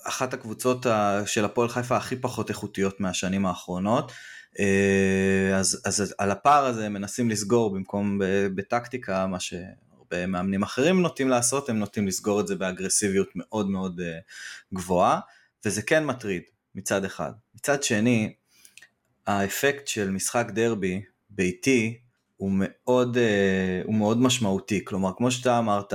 [0.04, 0.86] אחת הקבוצות
[1.26, 4.12] של הפועל חיפה הכי פחות איכותיות מהשנים האחרונות.
[4.58, 8.18] אה, אז, אז על הפער הזה הם מנסים לסגור במקום
[8.54, 14.00] בטקטיקה, מה שהרבה מאמנים אחרים נוטים לעשות, הם נוטים לסגור את זה באגרסיביות מאוד מאוד
[14.00, 14.18] אה,
[14.74, 15.20] גבוהה,
[15.64, 16.42] וזה כן מטריד
[16.74, 17.32] מצד אחד.
[17.54, 18.34] מצד שני,
[19.26, 21.98] האפקט של משחק דרבי ביתי
[22.40, 25.94] הוא מאוד, uh, הוא מאוד משמעותי, כלומר כמו שאתה אמרת,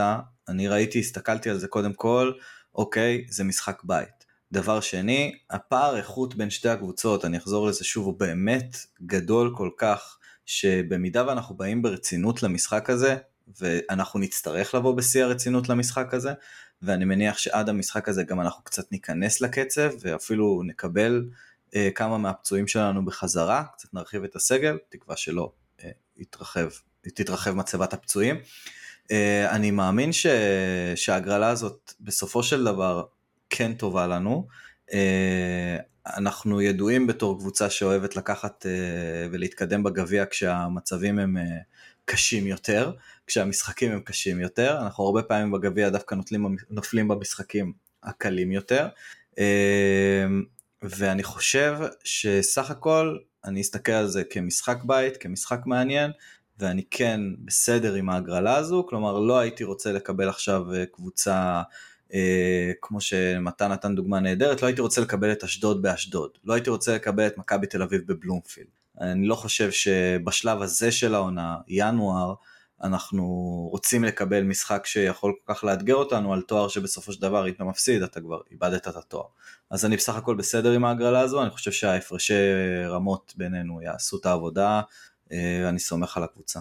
[0.50, 2.32] אני ראיתי, הסתכלתי על זה קודם כל,
[2.76, 4.26] אוקיי, זה משחק בית.
[4.52, 9.70] דבר שני, הפער איכות בין שתי הקבוצות, אני אחזור לזה שוב, הוא באמת גדול כל
[9.78, 13.18] כך, שבמידה ואנחנו באים ברצינות למשחק הזה,
[13.62, 16.34] ואנחנו נצטרך לבוא בשיא הרצינות למשחק הזה,
[16.82, 21.30] ואני מניח שעד המשחק הזה גם אנחנו קצת ניכנס לקצב, ואפילו נקבל
[21.76, 25.52] אה, כמה מהפצועים שלנו בחזרה, קצת נרחיב את הסגל, תקווה שלא
[26.18, 26.70] יתרחב,
[27.02, 28.36] תתרחב מצבת הפצועים.
[29.12, 30.28] אה, אני מאמין ש...
[30.96, 33.04] שההגרלה הזאת בסופו של דבר
[33.50, 34.48] כן טובה לנו.
[34.94, 35.78] אה,
[36.18, 38.72] אנחנו ידועים בתור קבוצה שאוהבת לקחת אה,
[39.32, 41.38] ולהתקדם בגביע כשהמצבים הם
[42.06, 42.92] קשים יותר,
[43.28, 44.78] כשהמשחקים הם קשים יותר.
[44.82, 46.16] אנחנו הרבה פעמים בגביע דווקא
[46.70, 47.74] נופלים במשחקים
[48.04, 48.88] הקלים יותר.
[50.90, 56.12] ואני חושב שסך הכל אני אסתכל על זה כמשחק בית, כמשחק מעניין,
[56.60, 61.62] ואני כן בסדר עם ההגרלה הזו, כלומר לא הייתי רוצה לקבל עכשיו אה, קבוצה
[62.14, 66.70] אה, כמו שמתן נתן דוגמה נהדרת, לא הייתי רוצה לקבל את אשדוד באשדוד, לא הייתי
[66.70, 68.68] רוצה לקבל את מכבי תל אביב בבלומפילד.
[69.02, 72.34] אני לא חושב שבשלב הזה של העונה, ינואר,
[72.86, 73.24] אנחנו
[73.72, 77.64] רוצים לקבל משחק שיכול כל כך לאתגר אותנו על תואר שבסופו של דבר אם אתה
[77.64, 79.26] מפסיד אתה כבר איבדת את התואר.
[79.70, 82.34] אז אני בסך הכל בסדר עם ההגרלה הזו, אני חושב שההפרשי
[82.88, 84.82] רמות בינינו יעשו את העבודה,
[85.32, 86.60] אה, אני סומך על הקבוצה.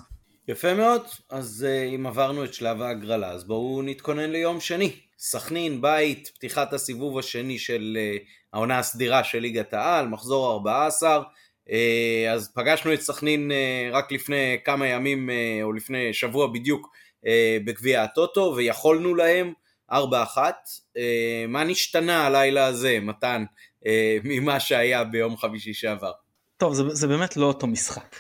[0.49, 4.97] יפה מאוד, אז אה, אם עברנו את שלב ההגרלה, אז בואו נתכונן ליום שני.
[5.19, 8.17] סכנין, בית, פתיחת הסיבוב השני של אה,
[8.53, 11.23] העונה הסדירה של ליגת העל, מחזור 14.
[12.33, 13.51] אז פגשנו את סכנין
[13.93, 15.31] רק לפני כמה ימים,
[15.63, 16.93] או לפני שבוע בדיוק,
[17.65, 19.53] בגביע הטוטו, ויכולנו להם
[19.93, 19.95] 4-1.
[21.49, 23.45] מה נשתנה הלילה הזה, מתן,
[24.25, 26.13] ממה שהיה ביום חמישי שעבר?
[26.57, 28.17] טוב, זה, זה באמת לא אותו משחק.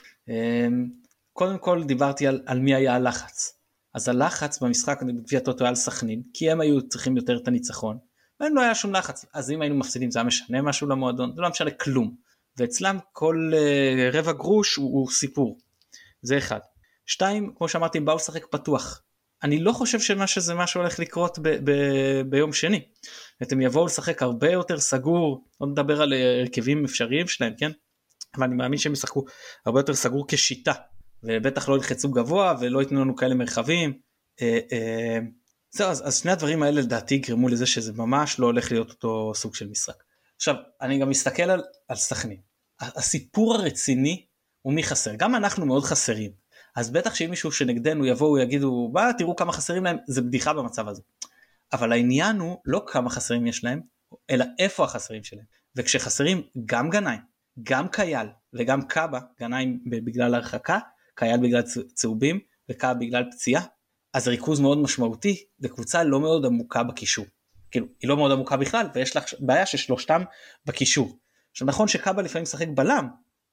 [1.32, 3.58] קודם כל דיברתי על, על מי היה הלחץ.
[3.94, 7.98] אז הלחץ במשחק בגביע הטוטו היה על סכנין, כי הם היו צריכים יותר את הניצחון,
[8.40, 11.42] והם לא היה שום לחץ, אז אם היינו מפסידים זה היה משנה משהו למועדון, זה
[11.42, 12.14] לא משנה כלום.
[12.56, 15.58] ואצלם כל uh, רבע גרוש הוא, הוא סיפור.
[16.22, 16.60] זה אחד.
[17.06, 19.02] שתיים, כמו שאמרתי, הם באו לשחק פתוח.
[19.42, 22.88] אני לא חושב שמה שזה מה שהולך לקרות ב- ב- ביום שני.
[23.52, 27.70] הם יבואו לשחק הרבה יותר סגור, לא נדבר על אה, הרכבים אפשריים שלהם, כן?
[28.36, 29.24] אבל אני מאמין שהם ישחקו
[29.66, 30.72] הרבה יותר סגור כשיטה
[31.22, 33.98] ובטח לא ילחצו גבוה ולא ייתנו לנו כאלה מרחבים.
[34.42, 35.18] אה, אה,
[35.70, 39.32] זהו אז, אז שני הדברים האלה לדעתי יגרמו לזה שזה ממש לא הולך להיות אותו
[39.34, 40.03] סוג של משחק.
[40.44, 42.40] עכשיו אני גם מסתכל על, על סכנין
[42.80, 44.26] הסיפור הרציני
[44.62, 46.32] הוא מי חסר גם אנחנו מאוד חסרים
[46.76, 50.88] אז בטח שאם מישהו שנגדנו יבואו יגידו בא תראו כמה חסרים להם זה בדיחה במצב
[50.88, 51.02] הזה.
[51.72, 53.80] אבל העניין הוא לא כמה חסרים יש להם
[54.30, 55.44] אלא איפה החסרים שלהם
[55.76, 57.20] וכשחסרים גם גנאים
[57.62, 60.78] גם קייל וגם קאבה גנאים בגלל הרחקה
[61.14, 61.62] קייל בגלל
[61.94, 63.62] צהובים וקאבה בגלל פציעה
[64.14, 67.24] אז ריכוז מאוד משמעותי לקבוצה לא מאוד עמוקה בקישור.
[67.74, 70.22] כאילו היא לא מאוד עמוקה בכלל ויש לך בעיה ששלושתם
[70.66, 71.18] בקישור.
[71.50, 73.08] עכשיו נכון שקאבה לפעמים משחק בלם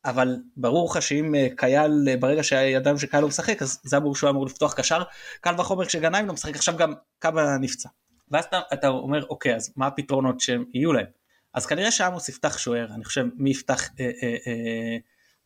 [0.06, 4.16] אבל ברור לך שאם אה, קייל אה, ברגע שידענו שקייל לא משחק אז זה ברור
[4.16, 5.04] שהוא אמור לפתוח קשר
[5.42, 7.90] קל וחומר כשגנאים לא משחק עכשיו גם קאבה נפצע.
[8.32, 11.06] ואז אתה, אתה אומר אוקיי אז מה הפתרונות שהם יהיו להם
[11.54, 14.98] אז כנראה שעמוס יפתח שוער אני חושב מי יפתח אה, אה, אה,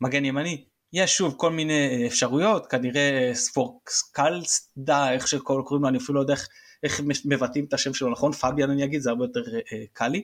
[0.02, 6.16] מגן ימני יש שוב כל מיני אה, אפשרויות כנראה ספורקסקלסדה איך שקוראים לו אני אפילו
[6.16, 6.48] לא יודע איך,
[6.84, 8.32] איך מבטאים את השם שלו נכון?
[8.32, 10.24] פביאן אני אגיד זה הרבה יותר אה, קל לי.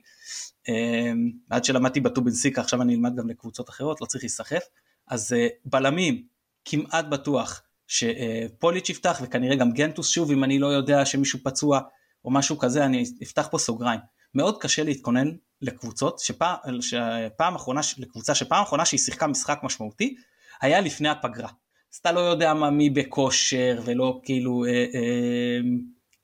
[0.69, 1.11] אה,
[1.49, 4.63] עד שלמדתי בטובינסיקה עכשיו אני אלמד גם לקבוצות אחרות לא צריך להיסחף.
[5.07, 6.23] אז אה, בלמים
[6.65, 11.79] כמעט בטוח שפוליץ' יפתח וכנראה גם גנטוס שוב אם אני לא יודע שמישהו פצוע
[12.25, 13.99] או משהו כזה אני אפתח פה סוגריים.
[14.35, 20.15] מאוד קשה להתכונן לקבוצות שפעם, שפעם אחרונה לקבוצה שפעם אחרונה שהיא שיחקה משחק משמעותי
[20.61, 21.49] היה לפני הפגרה.
[21.93, 25.59] אז אתה לא יודע מה מי בכושר ולא כאילו אה, אה,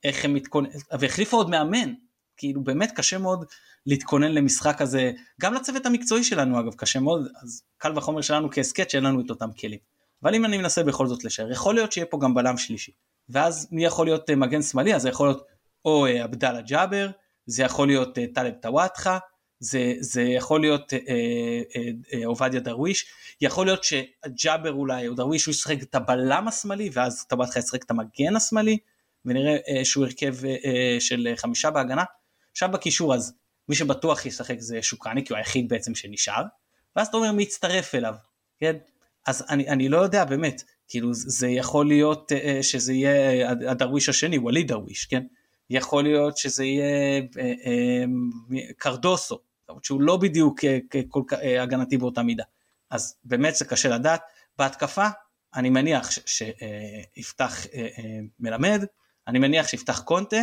[0.04, 1.94] איך הם מתכוננים והחליפו עוד מאמן.
[2.38, 3.46] כאילו באמת קשה מאוד
[3.86, 5.12] להתכונן למשחק הזה.
[5.42, 9.30] גם לצוות המקצועי שלנו אגב קשה מאוד אז קל וחומר שלנו כהסכת שאין לנו את
[9.30, 9.80] אותם כלים.
[10.24, 12.92] אבל אם אני מנסה בכל זאת לשער יכול להיות שיהיה פה גם בלם שלישי.
[13.30, 14.96] ואז מי יכול להיות אה, מגן שמאלי?
[14.96, 15.44] אז זה יכול להיות
[15.86, 17.10] או אה, עבדאללה ג'אבר
[17.46, 19.18] זה יכול להיות אה, טלב טוואטחה
[19.60, 21.00] זה, זה יכול להיות אה,
[21.76, 23.06] אה, אה, עובדיה דרוויש,
[23.42, 27.92] יכול להיות שג'אבר אולי או דרוויש הוא ישחק את הבלם השמאלי ואז טבתך ישחק את
[27.92, 28.78] המגן השמאלי
[29.28, 32.04] ונראה אה, שהוא הרכב אה, אה, של חמישה בהגנה.
[32.52, 33.34] עכשיו בקישור אז
[33.70, 36.44] מי שבטוח ישחק זה שוקרני כי הוא היחיד בעצם שנשאר
[36.96, 38.16] ואז אתה אומר מי יצטרף אליו,
[38.60, 38.76] כן?
[39.26, 44.38] אז אני, אני לא יודע באמת, כאילו זה יכול להיות אה, שזה יהיה הדרוויש השני,
[44.38, 45.24] ווליד דרוויש, כן?
[45.70, 48.04] יכול להיות שזה יהיה אה, אה,
[48.78, 50.78] קרדוסו, למרות שהוא לא בדיוק אה,
[51.10, 52.44] כל כך אה, הגנתי באותה מידה.
[52.90, 54.22] אז באמת זה קשה לדעת.
[54.58, 55.08] בהתקפה
[55.56, 57.88] אני מניח שיפתח אה,
[58.40, 58.86] מלמד,
[59.28, 60.38] אני מניח שיפתח קונטה,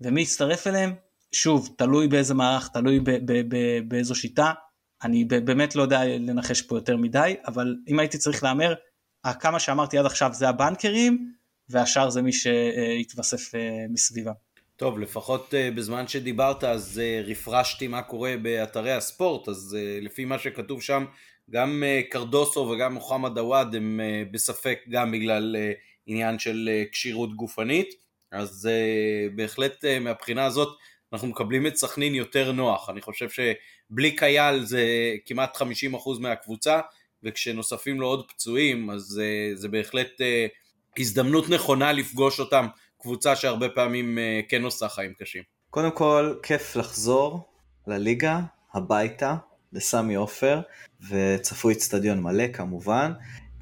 [0.00, 0.94] ומי יצטרף אליהם?
[1.32, 3.00] שוב, תלוי באיזה מערך, תלוי
[3.88, 4.52] באיזו שיטה.
[5.02, 8.74] אני באמת לא יודע לנחש פה יותר מדי, אבל אם הייתי צריך להמר,
[9.40, 11.32] כמה שאמרתי עד עכשיו זה הבנקרים,
[11.68, 13.52] והשאר זה מי שיתווסף
[13.90, 14.32] מסביבם.
[14.76, 20.38] טוב, לפחות uh, בזמן שדיברת אז uh, רפרשתי מה קורה באתרי הספורט, אז לפי מה
[20.38, 21.04] שכתוב שם,
[21.50, 25.56] גם קרדוסו וגם מוחמד עוואד הם בספק גם בגלל
[26.06, 28.03] עניין של כשירות גופנית,
[28.34, 30.68] אז uh, בהחלט uh, מהבחינה הזאת
[31.12, 34.84] אנחנו מקבלים את סכנין יותר נוח, אני חושב שבלי קייל זה
[35.26, 35.62] כמעט 50%
[36.20, 36.80] מהקבוצה,
[37.22, 40.10] וכשנוספים לו עוד פצועים אז uh, זה בהחלט
[40.98, 42.66] הזדמנות נכונה לפגוש אותם
[43.04, 45.42] קבוצה שהרבה פעמים אה, כן עושה חיים קשים.
[45.70, 47.48] קודם כל, כיף לחזור
[47.86, 48.40] לליגה,
[48.74, 49.36] הביתה,
[49.72, 50.60] לסמי עופר,
[51.10, 53.12] וצפוי אצטדיון מלא כמובן.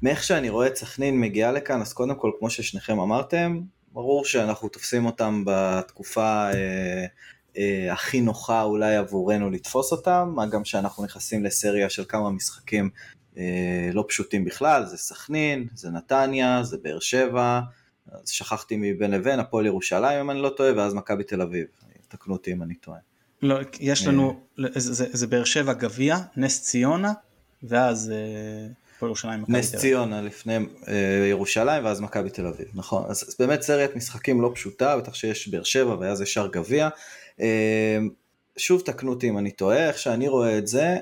[0.03, 3.61] מאיך שאני רואה את סכנין מגיעה לכאן, אז קודם כל, כמו ששניכם אמרתם,
[3.93, 7.05] ברור שאנחנו תופסים אותם בתקופה אה,
[7.57, 12.89] אה, הכי נוחה אולי עבורנו לתפוס אותם, מה גם שאנחנו נכנסים לסריה של כמה משחקים
[13.37, 17.61] אה, לא פשוטים בכלל, זה סכנין, זה נתניה, זה באר שבע,
[18.11, 21.65] אז שכחתי מבין לבין, הפועל ירושלים אם אני לא טועה, ואז מכבי תל אביב,
[22.07, 22.99] תקנו אותי אם אני טועה.
[23.41, 27.13] לא, יש לנו, זה, זה, זה באר שבע גביע, נס ציונה,
[27.63, 28.67] ואז אה,
[29.03, 29.45] הפועל ירושלים.
[29.47, 33.03] נס ציונה לפני אה, ירושלים, ואז מכבי תל אביב, נכון.
[33.09, 36.89] אז, אז באמת סרט משחקים לא פשוטה, בטח שיש באר שבע, ואז ישר גביע.
[37.41, 37.97] אה,
[38.57, 40.97] שוב תקנו אותי אם אני טועה, איך שאני רואה את זה,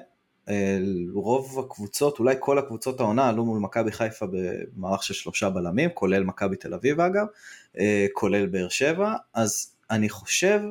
[0.50, 0.78] אה,
[1.14, 6.24] רוב הקבוצות, אולי כל הקבוצות העונה עלו מול מכבי חיפה במערך של שלושה בלמים, כולל
[6.24, 7.26] מכבי תל אביב אגב,
[8.14, 10.62] כולל באר שבע, אז אני חושב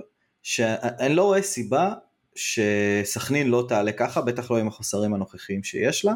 [0.42, 1.92] שאני לא רואה סיבה
[2.34, 6.12] שסכנין לא תעלה ככה, בטח לא עם החוסרים הנוכחיים שיש לה,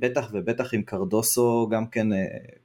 [0.00, 2.06] בטח ובטח עם קרדוסו גם כן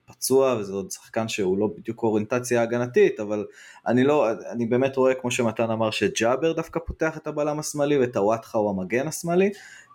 [0.06, 3.46] פצוע, וזה עוד שחקן שהוא לא בדיוק אוריינטציה הגנתית, אבל
[3.88, 8.16] אני לא, אני באמת רואה כמו שמתן אמר שג'אבר דווקא פותח את הבלם השמאלי ואת
[8.16, 9.50] הוואטחה הוא המגן השמאלי,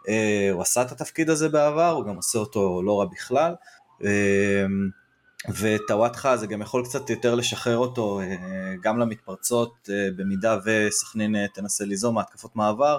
[0.08, 3.54] אה, הוא עשה את התפקיד הזה בעבר, הוא גם עושה אותו לא רע בכלל.
[4.04, 4.64] אה,
[5.60, 8.26] וטוואטחה זה גם יכול קצת יותר לשחרר אותו אה,
[8.82, 12.98] גם למתפרצות במידה וסכנין תנסה ליזום מהתקפות מעבר.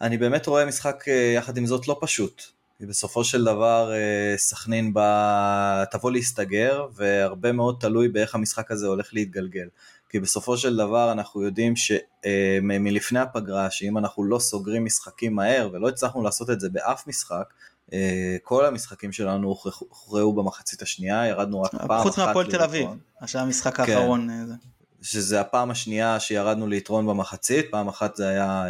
[0.00, 1.04] אני באמת רואה משחק
[1.36, 2.42] יחד עם זאת לא פשוט.
[2.84, 3.92] כי בסופו של דבר
[4.36, 5.84] סכנין בא...
[5.90, 9.68] תבוא להסתגר והרבה מאוד תלוי באיך המשחק הזה הולך להתגלגל.
[10.08, 15.88] כי בסופו של דבר אנחנו יודעים שמלפני הפגרה, שאם אנחנו לא סוגרים משחקים מהר, ולא
[15.88, 17.52] הצלחנו לעשות את זה באף משחק,
[17.92, 22.02] אה, כל המשחקים שלנו הוכרעו במחצית השנייה, ירדנו רק פעם אחת.
[22.02, 22.88] חוץ מהפועל תל אביב,
[23.26, 23.82] שהיה המשחק כן.
[23.82, 24.28] האחרון.
[24.28, 24.54] כן.
[25.02, 28.64] שזה הפעם השנייה שירדנו ליתרון במחצית, פעם אחת זה היה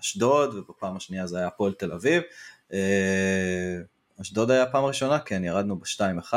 [0.00, 2.22] אשדוד, ובפעם השנייה זה היה הפועל תל אביב.
[4.22, 6.34] אשדוד היה פעם ראשונה, כן, ירדנו ב-2-1.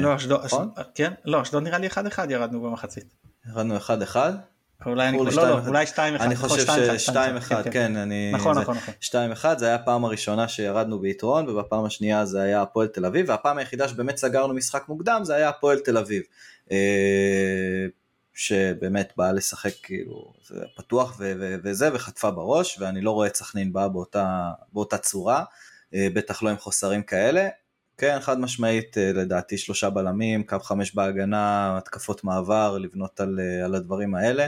[0.00, 0.70] לא, אשדוד, נכון?
[0.94, 3.14] כן, לא, אשדוד נראה לי 1-1 ירדנו במחצית.
[3.48, 4.16] ירדנו 1-1?
[4.86, 6.66] אולי אני, לא, לא, אולי 2-1, אני חושב
[6.98, 8.94] ש-2-1, כן, אני, נכון, נכון, נכון,
[9.54, 13.58] 2-1 זה היה הפעם הראשונה שירדנו ביתרון, ובפעם השנייה זה היה הפועל תל אביב, והפעם
[13.58, 16.22] היחידה שבאמת סגרנו משחק מוקדם זה היה הפועל תל אביב.
[18.40, 20.32] שבאמת באה לשחק כאילו
[20.76, 21.16] פתוח
[21.64, 25.44] וזה וחטפה בראש ואני לא רואה את סכנין באה באותה, באותה צורה,
[25.94, 27.48] אה, בטח לא עם חוסרים כאלה.
[27.98, 33.64] כן, חד משמעית, אה, לדעתי שלושה בלמים, קו חמש בהגנה, התקפות מעבר, לבנות על, אה,
[33.64, 34.46] על הדברים האלה,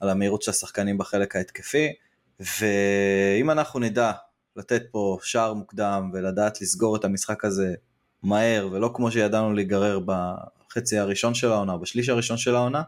[0.00, 1.92] על המהירות של השחקנים בחלק ההתקפי,
[2.40, 4.12] ואם אנחנו נדע
[4.56, 7.74] לתת פה שער מוקדם ולדעת לסגור את המשחק הזה
[8.22, 12.82] מהר, ולא כמו שידענו להיגרר בחצי הראשון של העונה, בשליש הראשון של העונה,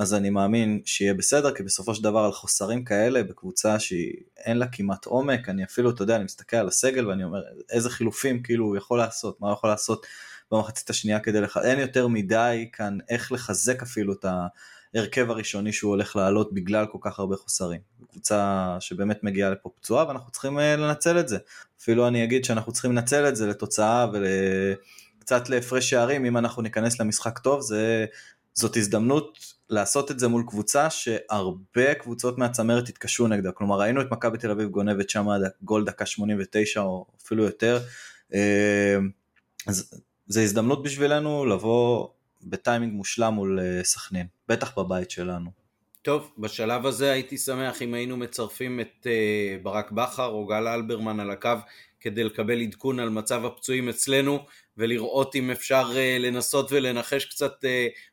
[0.00, 4.66] אז אני מאמין שיהיה בסדר, כי בסופו של דבר על חוסרים כאלה בקבוצה שאין לה
[4.66, 8.64] כמעט עומק, אני אפילו, אתה יודע, אני מסתכל על הסגל ואני אומר, איזה חילופים כאילו
[8.64, 10.06] הוא יכול לעשות, מה הוא יכול לעשות
[10.52, 11.56] במחצית השנייה כדי לח...
[11.56, 14.24] אין יותר מדי כאן איך לחזק אפילו את
[14.94, 17.80] ההרכב הראשוני שהוא הולך לעלות בגלל כל כך הרבה חוסרים.
[18.10, 21.38] קבוצה שבאמת מגיעה לפה פצועה ואנחנו צריכים אה, לנצל את זה.
[21.80, 24.06] אפילו אני אגיד שאנחנו צריכים לנצל את זה לתוצאה
[25.18, 28.06] וקצת להפרש שערים, אם אנחנו ניכנס למשחק טוב, זה...
[28.54, 34.06] זאת הזדמנות לעשות את זה מול קבוצה שהרבה קבוצות מהצמרת התקשו נגדה, כלומר ראינו את
[34.10, 35.26] מכבי תל אביב גונבת שם
[35.62, 37.80] גול דקה 89 או אפילו יותר,
[38.34, 38.96] אה,
[39.66, 39.94] אז
[40.26, 42.08] זו הזדמנות בשבילנו לבוא
[42.42, 45.50] בטיימינג מושלם מול אה, סכנין, בטח בבית שלנו.
[46.02, 51.20] טוב, בשלב הזה הייתי שמח אם היינו מצרפים את uh, ברק בכר או גל אלברמן
[51.20, 51.50] על הקו
[52.00, 54.44] כדי לקבל עדכון על מצב הפצועים אצלנו
[54.80, 57.66] ולראות אם אפשר uh, לנסות ולנחש קצת uh,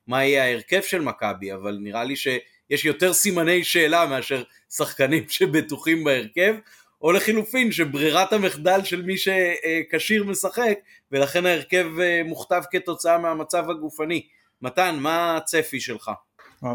[0.08, 6.04] מה יהיה ההרכב של מכבי, אבל נראה לי שיש יותר סימני שאלה מאשר שחקנים שבטוחים
[6.04, 6.56] בהרכב,
[7.02, 10.80] או לחילופין שברירת המחדל של מי שכשיר משחק
[11.12, 11.86] ולכן ההרכב
[12.26, 14.28] מוכתב כתוצאה מהמצב הגופני.
[14.62, 16.12] מתן, מה הצפי שלך?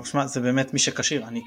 [0.05, 1.43] שמע, זה באמת מי שכשיר, אני,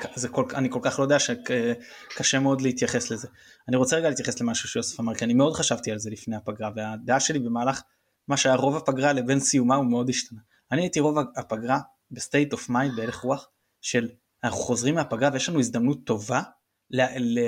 [0.53, 3.27] אני כל כך לא יודע שקשה מאוד להתייחס לזה.
[3.67, 6.69] אני רוצה רגע להתייחס למשהו שיוסף אמר, כי אני מאוד חשבתי על זה לפני הפגרה,
[6.75, 7.81] והדעה שלי במהלך
[8.27, 10.39] מה שהיה רוב הפגרה לבין סיומה הוא מאוד השתנה.
[10.71, 11.79] אני הייתי רוב הפגרה
[12.11, 13.47] ב state of mind, בהלך רוח,
[13.81, 14.09] של
[14.43, 16.41] אנחנו חוזרים מהפגרה ויש לנו הזדמנות טובה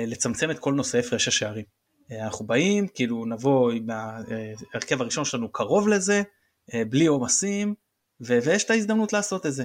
[0.06, 1.64] לצמצם את כל נושא הפרש השערים.
[2.20, 6.22] אנחנו באים, כאילו נבוא עם ההרכב הראשון שלנו קרוב לזה,
[6.88, 7.74] בלי עומסים,
[8.20, 9.64] ויש את ההזדמנות לעשות את זה.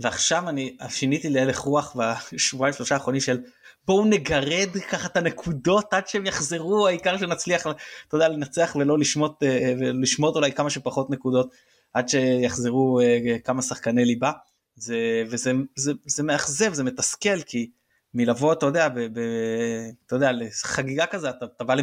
[0.00, 1.96] ועכשיו אני שיניתי להלך רוח
[2.32, 3.40] בשבועיים שלושה האחרונים של
[3.86, 7.66] בואו נגרד ככה את הנקודות עד שהם יחזרו העיקר שנצליח
[8.08, 11.54] אתה יודע לנצח ולא לשמוט אה, ולשמוט אולי כמה שפחות נקודות
[11.94, 14.32] עד שיחזרו אה, כמה שחקני ליבה.
[14.76, 17.70] זה וזה זה, זה מאכזב זה מתסכל כי
[18.14, 19.20] מלבוא אתה יודע ב, ב,
[20.06, 21.74] אתה יודע לחגיגה כזה אתה, אתה בא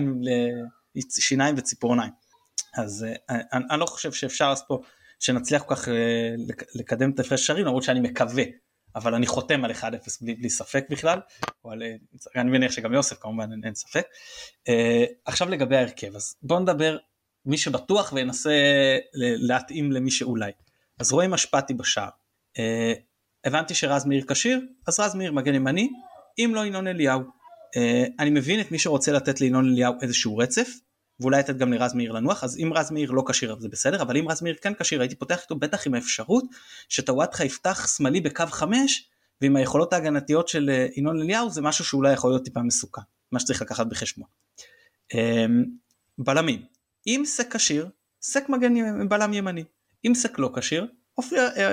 [0.96, 2.12] לשיניים וציפורניים.
[2.78, 4.82] אז אה, אני, אני לא חושב שאפשר לעשות פה
[5.20, 5.88] שנצליח כל כך
[6.76, 8.44] לקדם את הפרש שערים למרות שאני מקווה
[8.96, 9.84] אבל אני חותם על 1-0
[10.22, 11.20] בלי, בלי ספק בכלל,
[11.64, 11.84] או על,
[12.36, 14.06] אני מניח שגם יוסף כמובן אין, אין ספק.
[14.70, 14.72] Uh,
[15.26, 16.98] עכשיו לגבי ההרכב, אז בואו נדבר
[17.46, 18.52] מי שבטוח וינסה
[19.14, 20.52] להתאים למי שאולי.
[21.00, 22.10] אז רואים משפטי בשער.
[22.58, 22.62] Uh,
[23.46, 25.90] הבנתי שרז מאיר כשיר, אז רז מאיר מגן ימני,
[26.40, 27.22] אם לא ינון אליהו.
[27.22, 27.80] Uh,
[28.20, 30.70] אני מבין את מי שרוצה לתת לינון אליהו איזשהו רצף,
[31.22, 34.18] ואולי לתת גם לרז מאיר לנוח, אז אם רז מאיר לא כשיר זה בסדר, אבל
[34.18, 36.44] אם רז מאיר כן כשיר הייתי פותח איתו בטח עם האפשרות
[36.90, 39.10] שטוואטחה יפתח שמאלי בקו 5,
[39.42, 43.40] ועם היכולות ההגנתיות של אה, ינון אליהו זה משהו שאולי יכול להיות טיפה מסוכן, מה
[43.40, 44.28] שצריך לקחת בחשבון.
[45.14, 45.66] אמ,
[46.18, 46.62] בלמים,
[47.08, 47.90] אם סק כשיר,
[48.22, 49.64] סק מגן בלם ימני,
[50.06, 50.88] אם סק לא כשיר,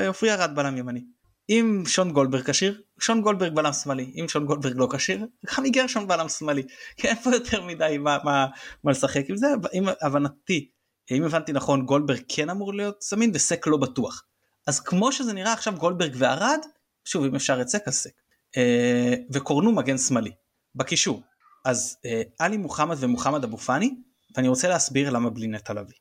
[0.06, 1.04] עופרי ארד בלם ימני.
[1.50, 6.08] אם שון גולדברג כשיר, שון גולדברג בלם שמאלי, אם שון גולדברג לא כשיר, חמי גרשון
[6.08, 6.62] בלם שמאלי,
[6.96, 8.46] כי אין פה יותר מדי מה, מה,
[8.84, 10.70] מה לשחק עם זה, אם הבנתי,
[11.10, 14.24] אם הבנתי נכון גולדברג כן אמור להיות זמין וסק לא בטוח.
[14.66, 16.60] אז כמו שזה נראה עכשיו גולדברג וערד,
[17.04, 18.20] שוב אם אפשר את סק אז סק,
[18.56, 20.30] אה, וקורנו מגן שמאלי,
[20.74, 21.22] בקישור.
[21.64, 23.94] אז אה, עלי מוחמד ומוחמד אבו פאני,
[24.36, 25.96] ואני רוצה להסביר למה בלי נטע לביא.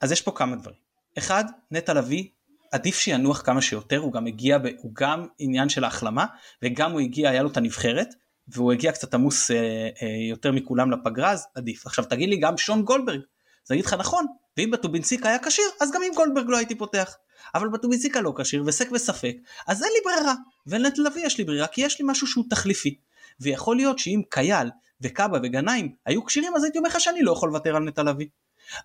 [0.00, 0.78] אז יש פה כמה דברים.
[1.18, 2.28] אחד, נטע לביא
[2.76, 6.26] עדיף שינוח כמה שיותר, הוא גם הגיע, הוא גם עניין של ההחלמה,
[6.62, 8.08] וגם הוא הגיע, היה לו את הנבחרת,
[8.48, 9.56] והוא הגיע קצת עמוס אה,
[10.02, 11.86] אה, יותר מכולם לפגרה, אז עדיף.
[11.86, 13.20] עכשיו תגיד לי גם שון גולדברג,
[13.66, 16.74] אז אני אגיד לך נכון, ואם בטובינסיקה היה כשיר, אז גם עם גולדברג לא הייתי
[16.74, 17.16] פותח.
[17.54, 20.34] אבל בטובינסיקה לא כשיר, וסק וספק, אז אין לי ברירה,
[20.66, 22.98] ולנטל לביא יש לי ברירה, כי יש לי משהו שהוא תחליפי.
[23.40, 24.70] ויכול להיות שאם קייל
[25.00, 28.26] וקאבה וגנאים היו כשירים אז הייתי אומר לך שאני לא יכול לוותר על נטע לביא.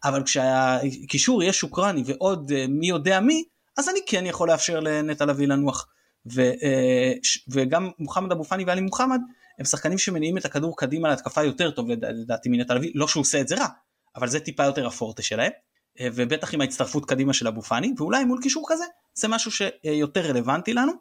[0.04, 3.44] אבל כשהקישור יהיה שוקרני ועוד אה, מי יודע מי
[3.78, 5.88] אז אני כן יכול לאפשר לנטע לביא לנוח.
[6.34, 7.14] ו, אה,
[7.50, 9.20] וגם מוחמד אבו פאני ואלי מוחמד
[9.60, 13.42] הם שחקנים שמניעים את הכדור קדימה להתקפה יותר טוב לדעתי מנטע לביא לא שהוא עושה
[13.42, 13.68] את זה רע
[14.16, 15.52] אבל זה טיפה יותר הפורטה שלהם
[16.00, 20.22] אה, ובטח עם ההצטרפות קדימה של אבו פאני ואולי מול קישור כזה זה משהו שיותר
[20.22, 20.92] רלוונטי לנו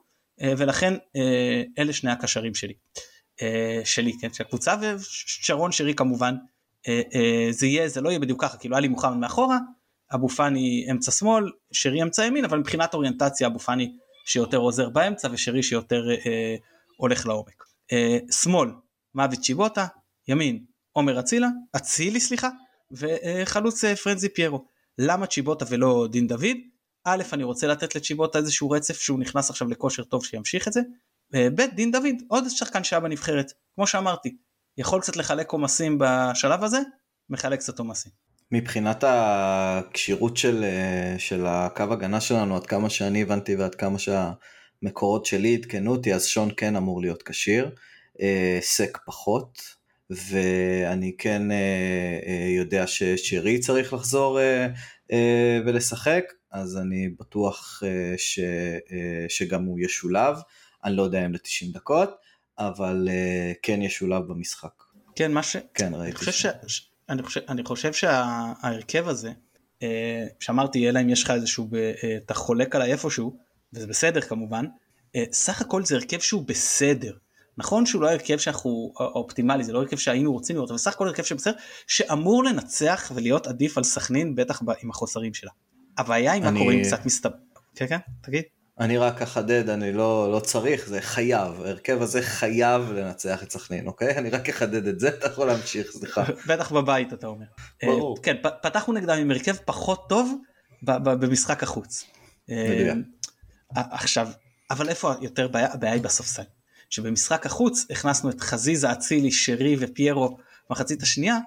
[0.42, 0.94] ולכן
[1.78, 2.74] אלה שני הקשרים שלי.
[3.84, 6.34] שלי כן של הקבוצה ושרון שרי כמובן
[7.50, 9.58] זה יהיה זה לא יהיה בדיוק ככה כאילו עלי מוחמד מאחורה
[10.14, 13.92] אבו פאני אמצע שמאל שרי אמצע ימין אבל מבחינת אוריינטציה אבו פאני
[14.26, 16.56] שיותר עוזר באמצע ושרי שיותר אה,
[16.96, 17.64] הולך לעומק.
[17.92, 18.70] אה, שמאל
[19.14, 19.86] מוות צ'יבוטה
[20.28, 22.48] ימין עומר אצילה אצילי סליחה
[22.92, 24.64] וחלוץ אה, פרנזי פיירו
[24.98, 26.56] למה צ'יבוטה ולא דין דוד
[27.04, 30.80] א' אני רוצה לתת לצ'יבוטה איזשהו רצף שהוא נכנס עכשיו לכושר טוב שימשיך את זה
[31.34, 34.36] אה, ב' דין דוד עוד שחקן שהיה בנבחרת כמו שאמרתי
[34.76, 36.80] יכול קצת לחלק עומסים בשלב הזה
[37.28, 38.29] מחלק קצת עומסים.
[38.52, 45.26] מבחינת הכשירות של, אה, של הקו הגנה שלנו עד כמה שאני הבנתי ועד כמה שהמקורות
[45.26, 47.70] שלי עדכנו אותי אז שון כן אמור להיות כשיר
[48.20, 49.80] אה, סק פחות
[50.10, 51.42] ואני כן
[52.56, 54.38] יודע ששירי צריך לחזור
[55.66, 57.82] ולשחק אז אני בטוח
[58.16, 58.40] ש,
[59.28, 60.36] שגם הוא ישולב.
[60.84, 62.10] אני לא יודע אם ל-90 דקות,
[62.58, 63.08] אבל
[63.62, 64.82] כן ישולב במשחק.
[65.16, 65.56] כן, מה ש...
[65.74, 66.16] כן, ראיתי.
[66.16, 66.89] אני חושב, ש...
[67.10, 69.32] אני חושב, אני חושב שההרכב הזה,
[69.78, 69.82] uh,
[70.40, 73.36] שאמרתי, אלא אם יש לך איזשהו, uh, אתה חולק עליי איפשהו,
[73.72, 74.64] וזה בסדר כמובן,
[75.32, 77.16] סך הכל זה הרכב שהוא בסדר.
[77.58, 81.08] נכון שהוא לא הרכב שאנחנו אופטימלי, זה לא הרכב שהיינו רוצים לראות, אבל סך הכל
[81.08, 81.52] הרכב שבסדר,
[81.86, 85.50] שאמור לנצח ולהיות עדיף על סכנין, בטח עם החוסרים שלה.
[85.98, 86.58] הבעיה עם אני...
[86.60, 87.36] הקוראים קצת מסתבר...
[87.74, 88.42] כן, כן, תגיד.
[88.80, 93.86] אני רק אחדד, אני לא, לא צריך, זה חייב, ההרכב הזה חייב לנצח את סכנין,
[93.86, 94.16] אוקיי?
[94.16, 96.24] אני רק אחדד את זה, אתה יכול להמשיך, סליחה.
[96.48, 97.46] בטח בבית אתה אומר.
[97.82, 98.22] ברור.
[98.22, 100.34] כן, פתחנו נגדם עם הרכב פחות טוב
[100.82, 102.06] במשחק החוץ.
[102.48, 102.96] מדויק.
[103.74, 104.28] עכשיו,
[104.70, 105.72] אבל איפה יותר בעיה?
[105.72, 106.42] הבעיה היא בספסל.
[106.90, 110.38] שבמשחק החוץ הכנסנו את חזיזה, אצילי, שרי ופיירו
[110.70, 111.38] במחצית השנייה,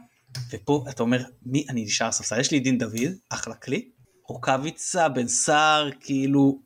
[0.51, 2.39] ופה אתה אומר, מי אני נשאר ספסל?
[2.39, 3.89] יש לי דין דוד, אחלה כלי,
[4.27, 6.59] רוקאביצה, בן סער, כאילו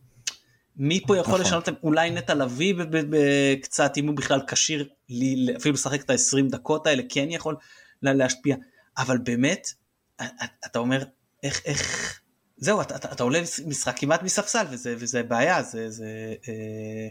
[0.78, 1.41] מי פה יכול נכון.
[1.41, 2.73] לשנות אולי נטע לביא
[3.61, 4.89] קצת אם הוא בכלל כשיר
[5.57, 7.55] אפילו לשחק את ה-20 דקות האלה כן יכול
[8.01, 8.55] להשפיע
[8.97, 9.67] אבל באמת
[10.65, 11.03] אתה אומר
[11.43, 12.21] איך איך
[12.57, 16.34] זהו אתה, אתה, אתה עולה משחק כמעט מספסל וזה וזה בעיה זה זה.
[16.47, 17.07] אה,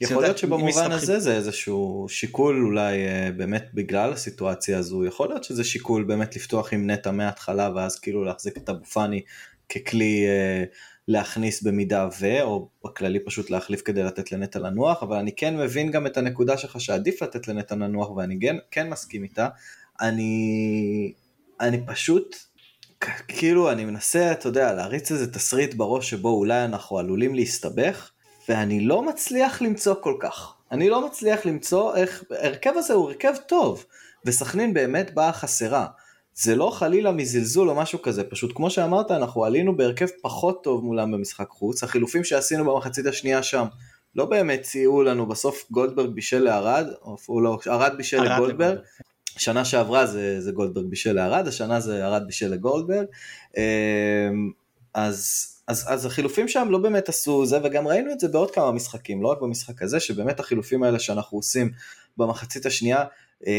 [0.00, 5.44] יכול להיות שבמובן הזה זה איזשהו שיקול אולי אה, באמת בגלל הסיטואציה הזו יכול להיות
[5.44, 9.22] שזה שיקול באמת לפתוח עם נטע מההתחלה ואז כאילו להחזיק את אבו פאני
[9.68, 10.64] ככלי אה,
[11.08, 15.90] להכניס במידה ו, או בכללי פשוט להחליף כדי לתת לנטע לנוח, אבל אני כן מבין
[15.90, 19.48] גם את הנקודה שלך שעדיף לתת לנטע לנוח ואני כן, כן מסכים איתה.
[20.00, 21.12] אני,
[21.60, 22.36] אני פשוט,
[23.28, 28.10] כאילו אני מנסה, אתה יודע, להריץ איזה תסריט בראש שבו אולי אנחנו עלולים להסתבך,
[28.48, 30.54] ואני לא מצליח למצוא כל כך.
[30.72, 33.84] אני לא מצליח למצוא איך, ההרכב הזה הוא הרכב טוב,
[34.24, 35.86] וסכנין באמת באה חסרה.
[36.40, 40.84] זה לא חלילה מזלזול או משהו כזה, פשוט כמו שאמרת, אנחנו עלינו בהרכב פחות טוב
[40.84, 43.66] מולם במשחק חוץ, החילופים שעשינו במחצית השנייה שם
[44.14, 46.86] לא באמת סייעו לנו, בסוף גולדברג בישל לערד,
[47.28, 48.78] או לא, ארד בישל לגולדברג,
[49.24, 53.06] שנה שעברה זה, זה גולדברג בישל לערד, השנה זה ארד בישל לגולדברג,
[53.56, 53.62] אמ,
[54.94, 58.72] אז, אז, אז החילופים שם לא באמת עשו זה, וגם ראינו את זה בעוד כמה
[58.72, 61.70] משחקים, לא רק במשחק הזה, שבאמת החילופים האלה שאנחנו עושים
[62.16, 63.04] במחצית השנייה,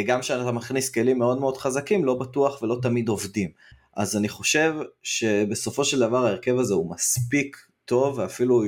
[0.06, 3.50] גם כשאתה מכניס כלים מאוד מאוד חזקים, לא בטוח ולא תמיד עובדים.
[3.98, 8.64] אז אני חושב שבסופו של דבר ההרכב הזה הוא מספיק טוב, ואפילו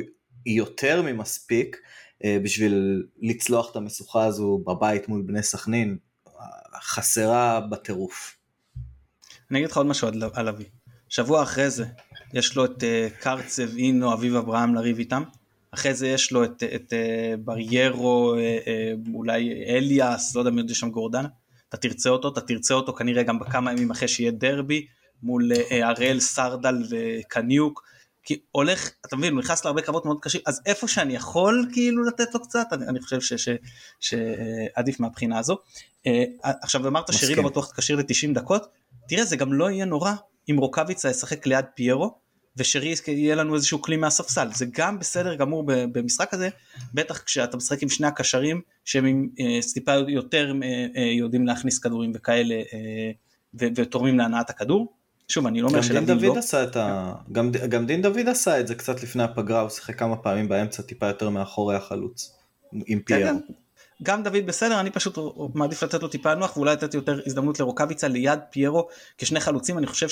[0.45, 1.77] יותר ממספיק,
[2.23, 5.97] אה, בשביל לצלוח את המשוכה הזו בבית מול בני סכנין,
[6.81, 8.37] חסרה בטירוף.
[9.51, 10.63] אני אגיד לך עוד משהו על אבי.
[11.09, 11.85] שבוע אחרי זה,
[12.33, 15.23] יש לו את אה, קרצב, אינו, אביב אברהם לריב איתם.
[15.71, 20.61] אחרי זה יש לו את, את אה, בריירו, אה, אה, אולי אליאס, לא יודע מי
[20.61, 21.25] יודע שם גורדן,
[21.69, 24.85] אתה תרצה אותו, אתה תרצה אותו כנראה גם בכמה ימים אחרי שיהיה דרבי
[25.23, 25.51] מול
[25.83, 27.83] הראל סרדל וקניוק,
[28.23, 32.03] כי הולך, אתה מבין, הוא נכנס להרבה קרבות מאוד קשים, אז איפה שאני יכול כאילו
[32.03, 33.37] לתת לו קצת, אני, אני חושב
[33.99, 35.57] שעדיף מהבחינה הזו.
[36.43, 38.67] עכשיו אמרת שרי לא בטוח תקשיר ל-90 דקות,
[39.07, 40.13] תראה זה גם לא יהיה נורא
[40.49, 42.20] אם רוקאביצה ישחק ליד פיירו,
[42.57, 46.49] ושרי יהיה לנו איזשהו כלי מהספסל זה גם בסדר גמור במשחק הזה
[46.93, 51.79] בטח כשאתה משחק עם שני הקשרים שהם עם אה, טיפה יותר אה, אה, יודעים להכניס
[51.79, 53.11] כדורים וכאלה אה,
[53.75, 54.93] ותורמים להנעת הכדור.
[55.27, 56.39] שוב אני לא אומר שלדין דוד לא.
[56.39, 57.13] עשה את ה...
[57.31, 60.83] גם, גם דין דוד עשה את זה קצת לפני הפגרה הוא שיחק כמה פעמים באמצע
[60.83, 62.37] טיפה יותר מאחורי החלוץ
[62.85, 63.27] עם פייר.
[63.27, 63.53] כן, כן.
[64.03, 65.17] גם דוד בסדר, אני פשוט
[65.53, 68.87] מעדיף לתת לו טיפה נוח ואולי לתת יותר הזדמנות לרוקאביצה ליד פיירו
[69.17, 70.09] כשני חלוצים, אני חושב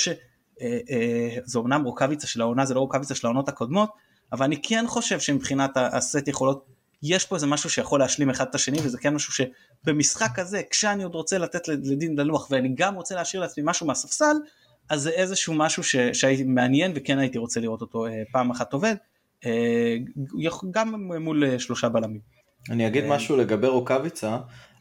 [0.60, 3.90] שזה אה, אה, אומנם רוקאביצה של העונה, זה לא רוקאביצה של העונות הקודמות,
[4.34, 6.66] אבל אני כן חושב שמבחינת הסט יכולות,
[7.04, 11.04] יש פה איזה משהו שיכול להשלים אחד את השני וזה כן משהו שבמשחק הזה, כשאני
[11.04, 14.36] עוד רוצה לתת לדין ללוח ואני גם רוצה להשאיר לעצמי משהו מהספסל,
[14.90, 18.74] אז זה איזשהו משהו ש, שהייתי מעניין וכן הייתי רוצה לראות אותו אה, פעם אחת
[18.74, 18.96] עובד,
[20.72, 22.20] גם מול שלושה בלמים.
[22.70, 23.06] אני אגיד.
[23.06, 24.38] משהו לגבי רוקאביצה,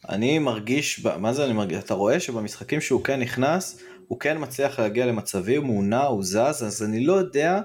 [0.08, 4.80] אני מרגיש, מה זה אני מרגיש, אתה רואה שבמשחקים שהוא כן נכנס, הוא כן מצליח
[4.80, 7.60] להגיע למצבים, הוא נע, הוא זז, אז אני לא יודע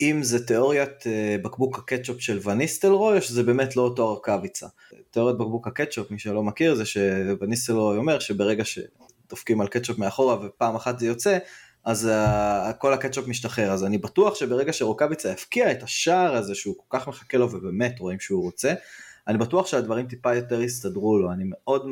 [0.00, 4.66] אם זה תיאוריית אה, בקבוק הקטשופ של וניסטלרוי או שזה באמת לא אותו רוקאביצה.
[5.10, 10.76] תיאוריית בקבוק הקטשופ, מי שלא מכיר, זה שווניסטלרוי אומר שברגע שדופקים על קטשופ מאחורה ופעם
[10.76, 11.38] אחת זה יוצא,
[11.84, 16.74] אז uh, כל הקטשופ משתחרר, אז אני בטוח שברגע שרוקאביצה יפקיע את השער הזה שהוא
[16.76, 18.74] כל כך מחכה לו ובאמת רואים שהוא רוצה,
[19.28, 21.86] אני בטוח שהדברים טיפה יותר יסתדרו לו, אני מאוד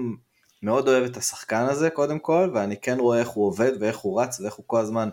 [0.64, 4.20] מאוד אוהב את השחקן הזה קודם כל, ואני כן רואה איך הוא עובד ואיך הוא
[4.20, 5.08] רץ ואיך הוא כל הזמן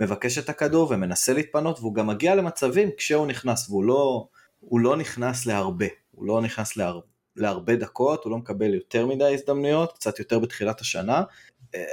[0.00, 4.28] מבקש את הכדור ומנסה להתפנות, והוא גם מגיע למצבים כשהוא נכנס, והוא לא,
[4.72, 7.00] לא נכנס להרבה, הוא לא נכנס להר,
[7.36, 11.22] להרבה דקות, הוא לא מקבל יותר מדי הזדמנויות, קצת יותר בתחילת השנה.
[11.74, 11.84] אה,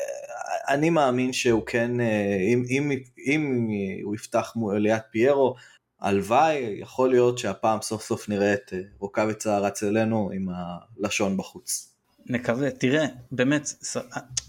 [0.69, 2.91] אני מאמין שהוא כן, אה, אם, אם,
[3.27, 3.67] אם
[4.03, 5.55] הוא יפתח ליד פיירו,
[6.01, 11.90] הלוואי, יכול להיות שהפעם סוף סוף נראה את אה, רוקאביצה רץ אלינו עם הלשון בחוץ.
[12.31, 13.73] נקווה, תראה, באמת,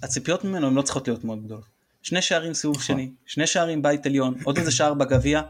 [0.03, 1.65] הציפיות ממנו הן לא צריכות להיות מאוד גדולות.
[2.03, 2.87] שני שערים סיבוב נכון.
[2.87, 5.43] שני, שני שערים בית עליון, עוד איזה שער בגביע,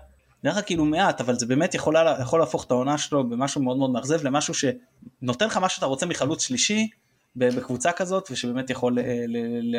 [0.44, 3.76] נראה לך כאילו מעט, אבל זה באמת יכול, יכול להפוך את העונה שלו במשהו מאוד
[3.76, 6.88] מאוד מאכזב למשהו שנותן לך מה שאתה רוצה מחלוץ שלישי
[7.36, 9.24] בקבוצה כזאת, ושבאמת יכול אה,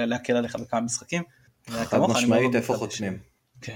[0.06, 1.24] להקל עליך בכמה משחקים.
[1.70, 3.18] חד משמעית איפה חותמים.
[3.62, 3.76] כן.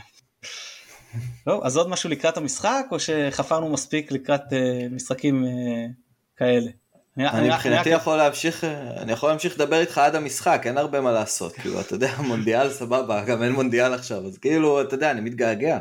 [1.47, 4.55] לא, אז עוד משהו לקראת המשחק, או שחפרנו מספיק לקראת uh,
[4.91, 5.47] משחקים uh,
[6.38, 6.71] כאלה?
[7.18, 8.63] אני מבחינתי יכול להמשיך,
[8.97, 12.70] אני יכול להמשיך לדבר איתך עד המשחק, אין הרבה מה לעשות, כאילו, אתה יודע, מונדיאל
[12.70, 15.80] סבבה, גם אין מונדיאל עכשיו, אז כאילו, אתה יודע, אני מתגעגע.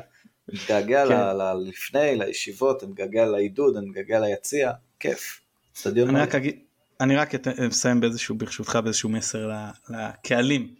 [0.53, 1.37] מתגעגע כן.
[1.69, 5.41] לפני, לישיבות, אני מתגעגע לעידוד, אני מתגעגע ליציע, כיף.
[5.87, 6.59] אני רק, אגיד,
[7.01, 7.35] אני רק
[7.69, 9.51] אסיים באיזשהו, ברשותך, באיזשהו מסר
[9.89, 10.75] לקהלים.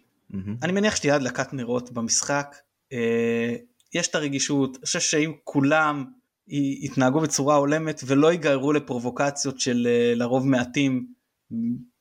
[0.63, 2.55] אני מניח שתהיה הדלקת נרות במשחק,
[2.93, 3.55] אה,
[3.93, 6.05] יש את הרגישות, אני חושב שאם כולם
[6.47, 11.07] יתנהגו בצורה הולמת ולא ייגררו לפרובוקציות של אה, לרוב מעטים,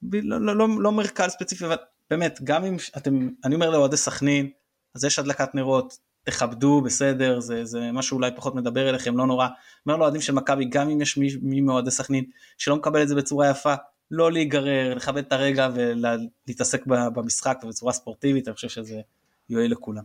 [0.03, 1.77] לא, לא, לא, לא מרכז ספציפי, אבל
[2.11, 4.51] באמת, גם אם אתם, אני אומר לאוהדי סכנין,
[4.95, 9.49] אז יש הדלקת נרות, תכבדו, בסדר, זה, זה משהו אולי פחות מדבר אליכם, לא נורא.
[9.87, 12.25] אומר לאוהדים של מכבי, גם אם יש מי, מי מאוהדי סכנין
[12.59, 13.75] שלא מקבל את זה בצורה יפה,
[14.11, 19.01] לא להיגרר, לכבד את הרגע ולהתעסק במשחק ובצורה ספורטיבית, אני חושב שזה
[19.49, 20.03] יועיל לכולם.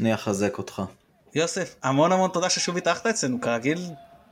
[0.00, 0.82] אני אחזק אותך.
[1.34, 3.78] יוסף, המון המון תודה ששוב התארחת אצלנו, כרגיל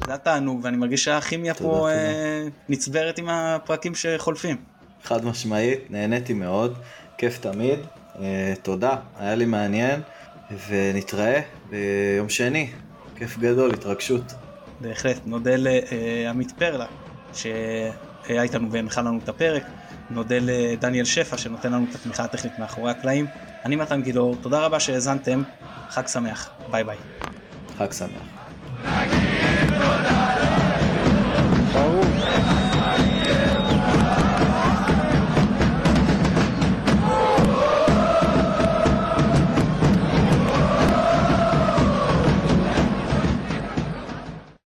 [0.07, 1.93] זה התענוג ואני מרגיש שהכימיה פה תודה.
[1.93, 4.57] אה, נצברת עם הפרקים שחולפים.
[5.05, 6.79] חד משמעית, נהניתי מאוד,
[7.19, 7.79] כיף תמיד,
[8.21, 10.01] אה, תודה, היה לי מעניין,
[10.69, 11.41] ונתראה
[11.71, 12.71] ביום שני,
[13.17, 14.33] כיף גדול, התרגשות.
[14.81, 16.87] בהחלט, נודה לעמית פרלה,
[17.35, 19.63] שהיה איתנו והנחה לנו את הפרק,
[20.11, 23.27] נודה לדניאל שפע שנותן לנו את התמיכה הטכנית מאחורי הקלעים.
[23.65, 25.43] אני מתן גילאור, תודה רבה שהאזנתם,
[25.91, 26.97] חג שמח, ביי ביי.
[27.79, 30.10] חג שמח.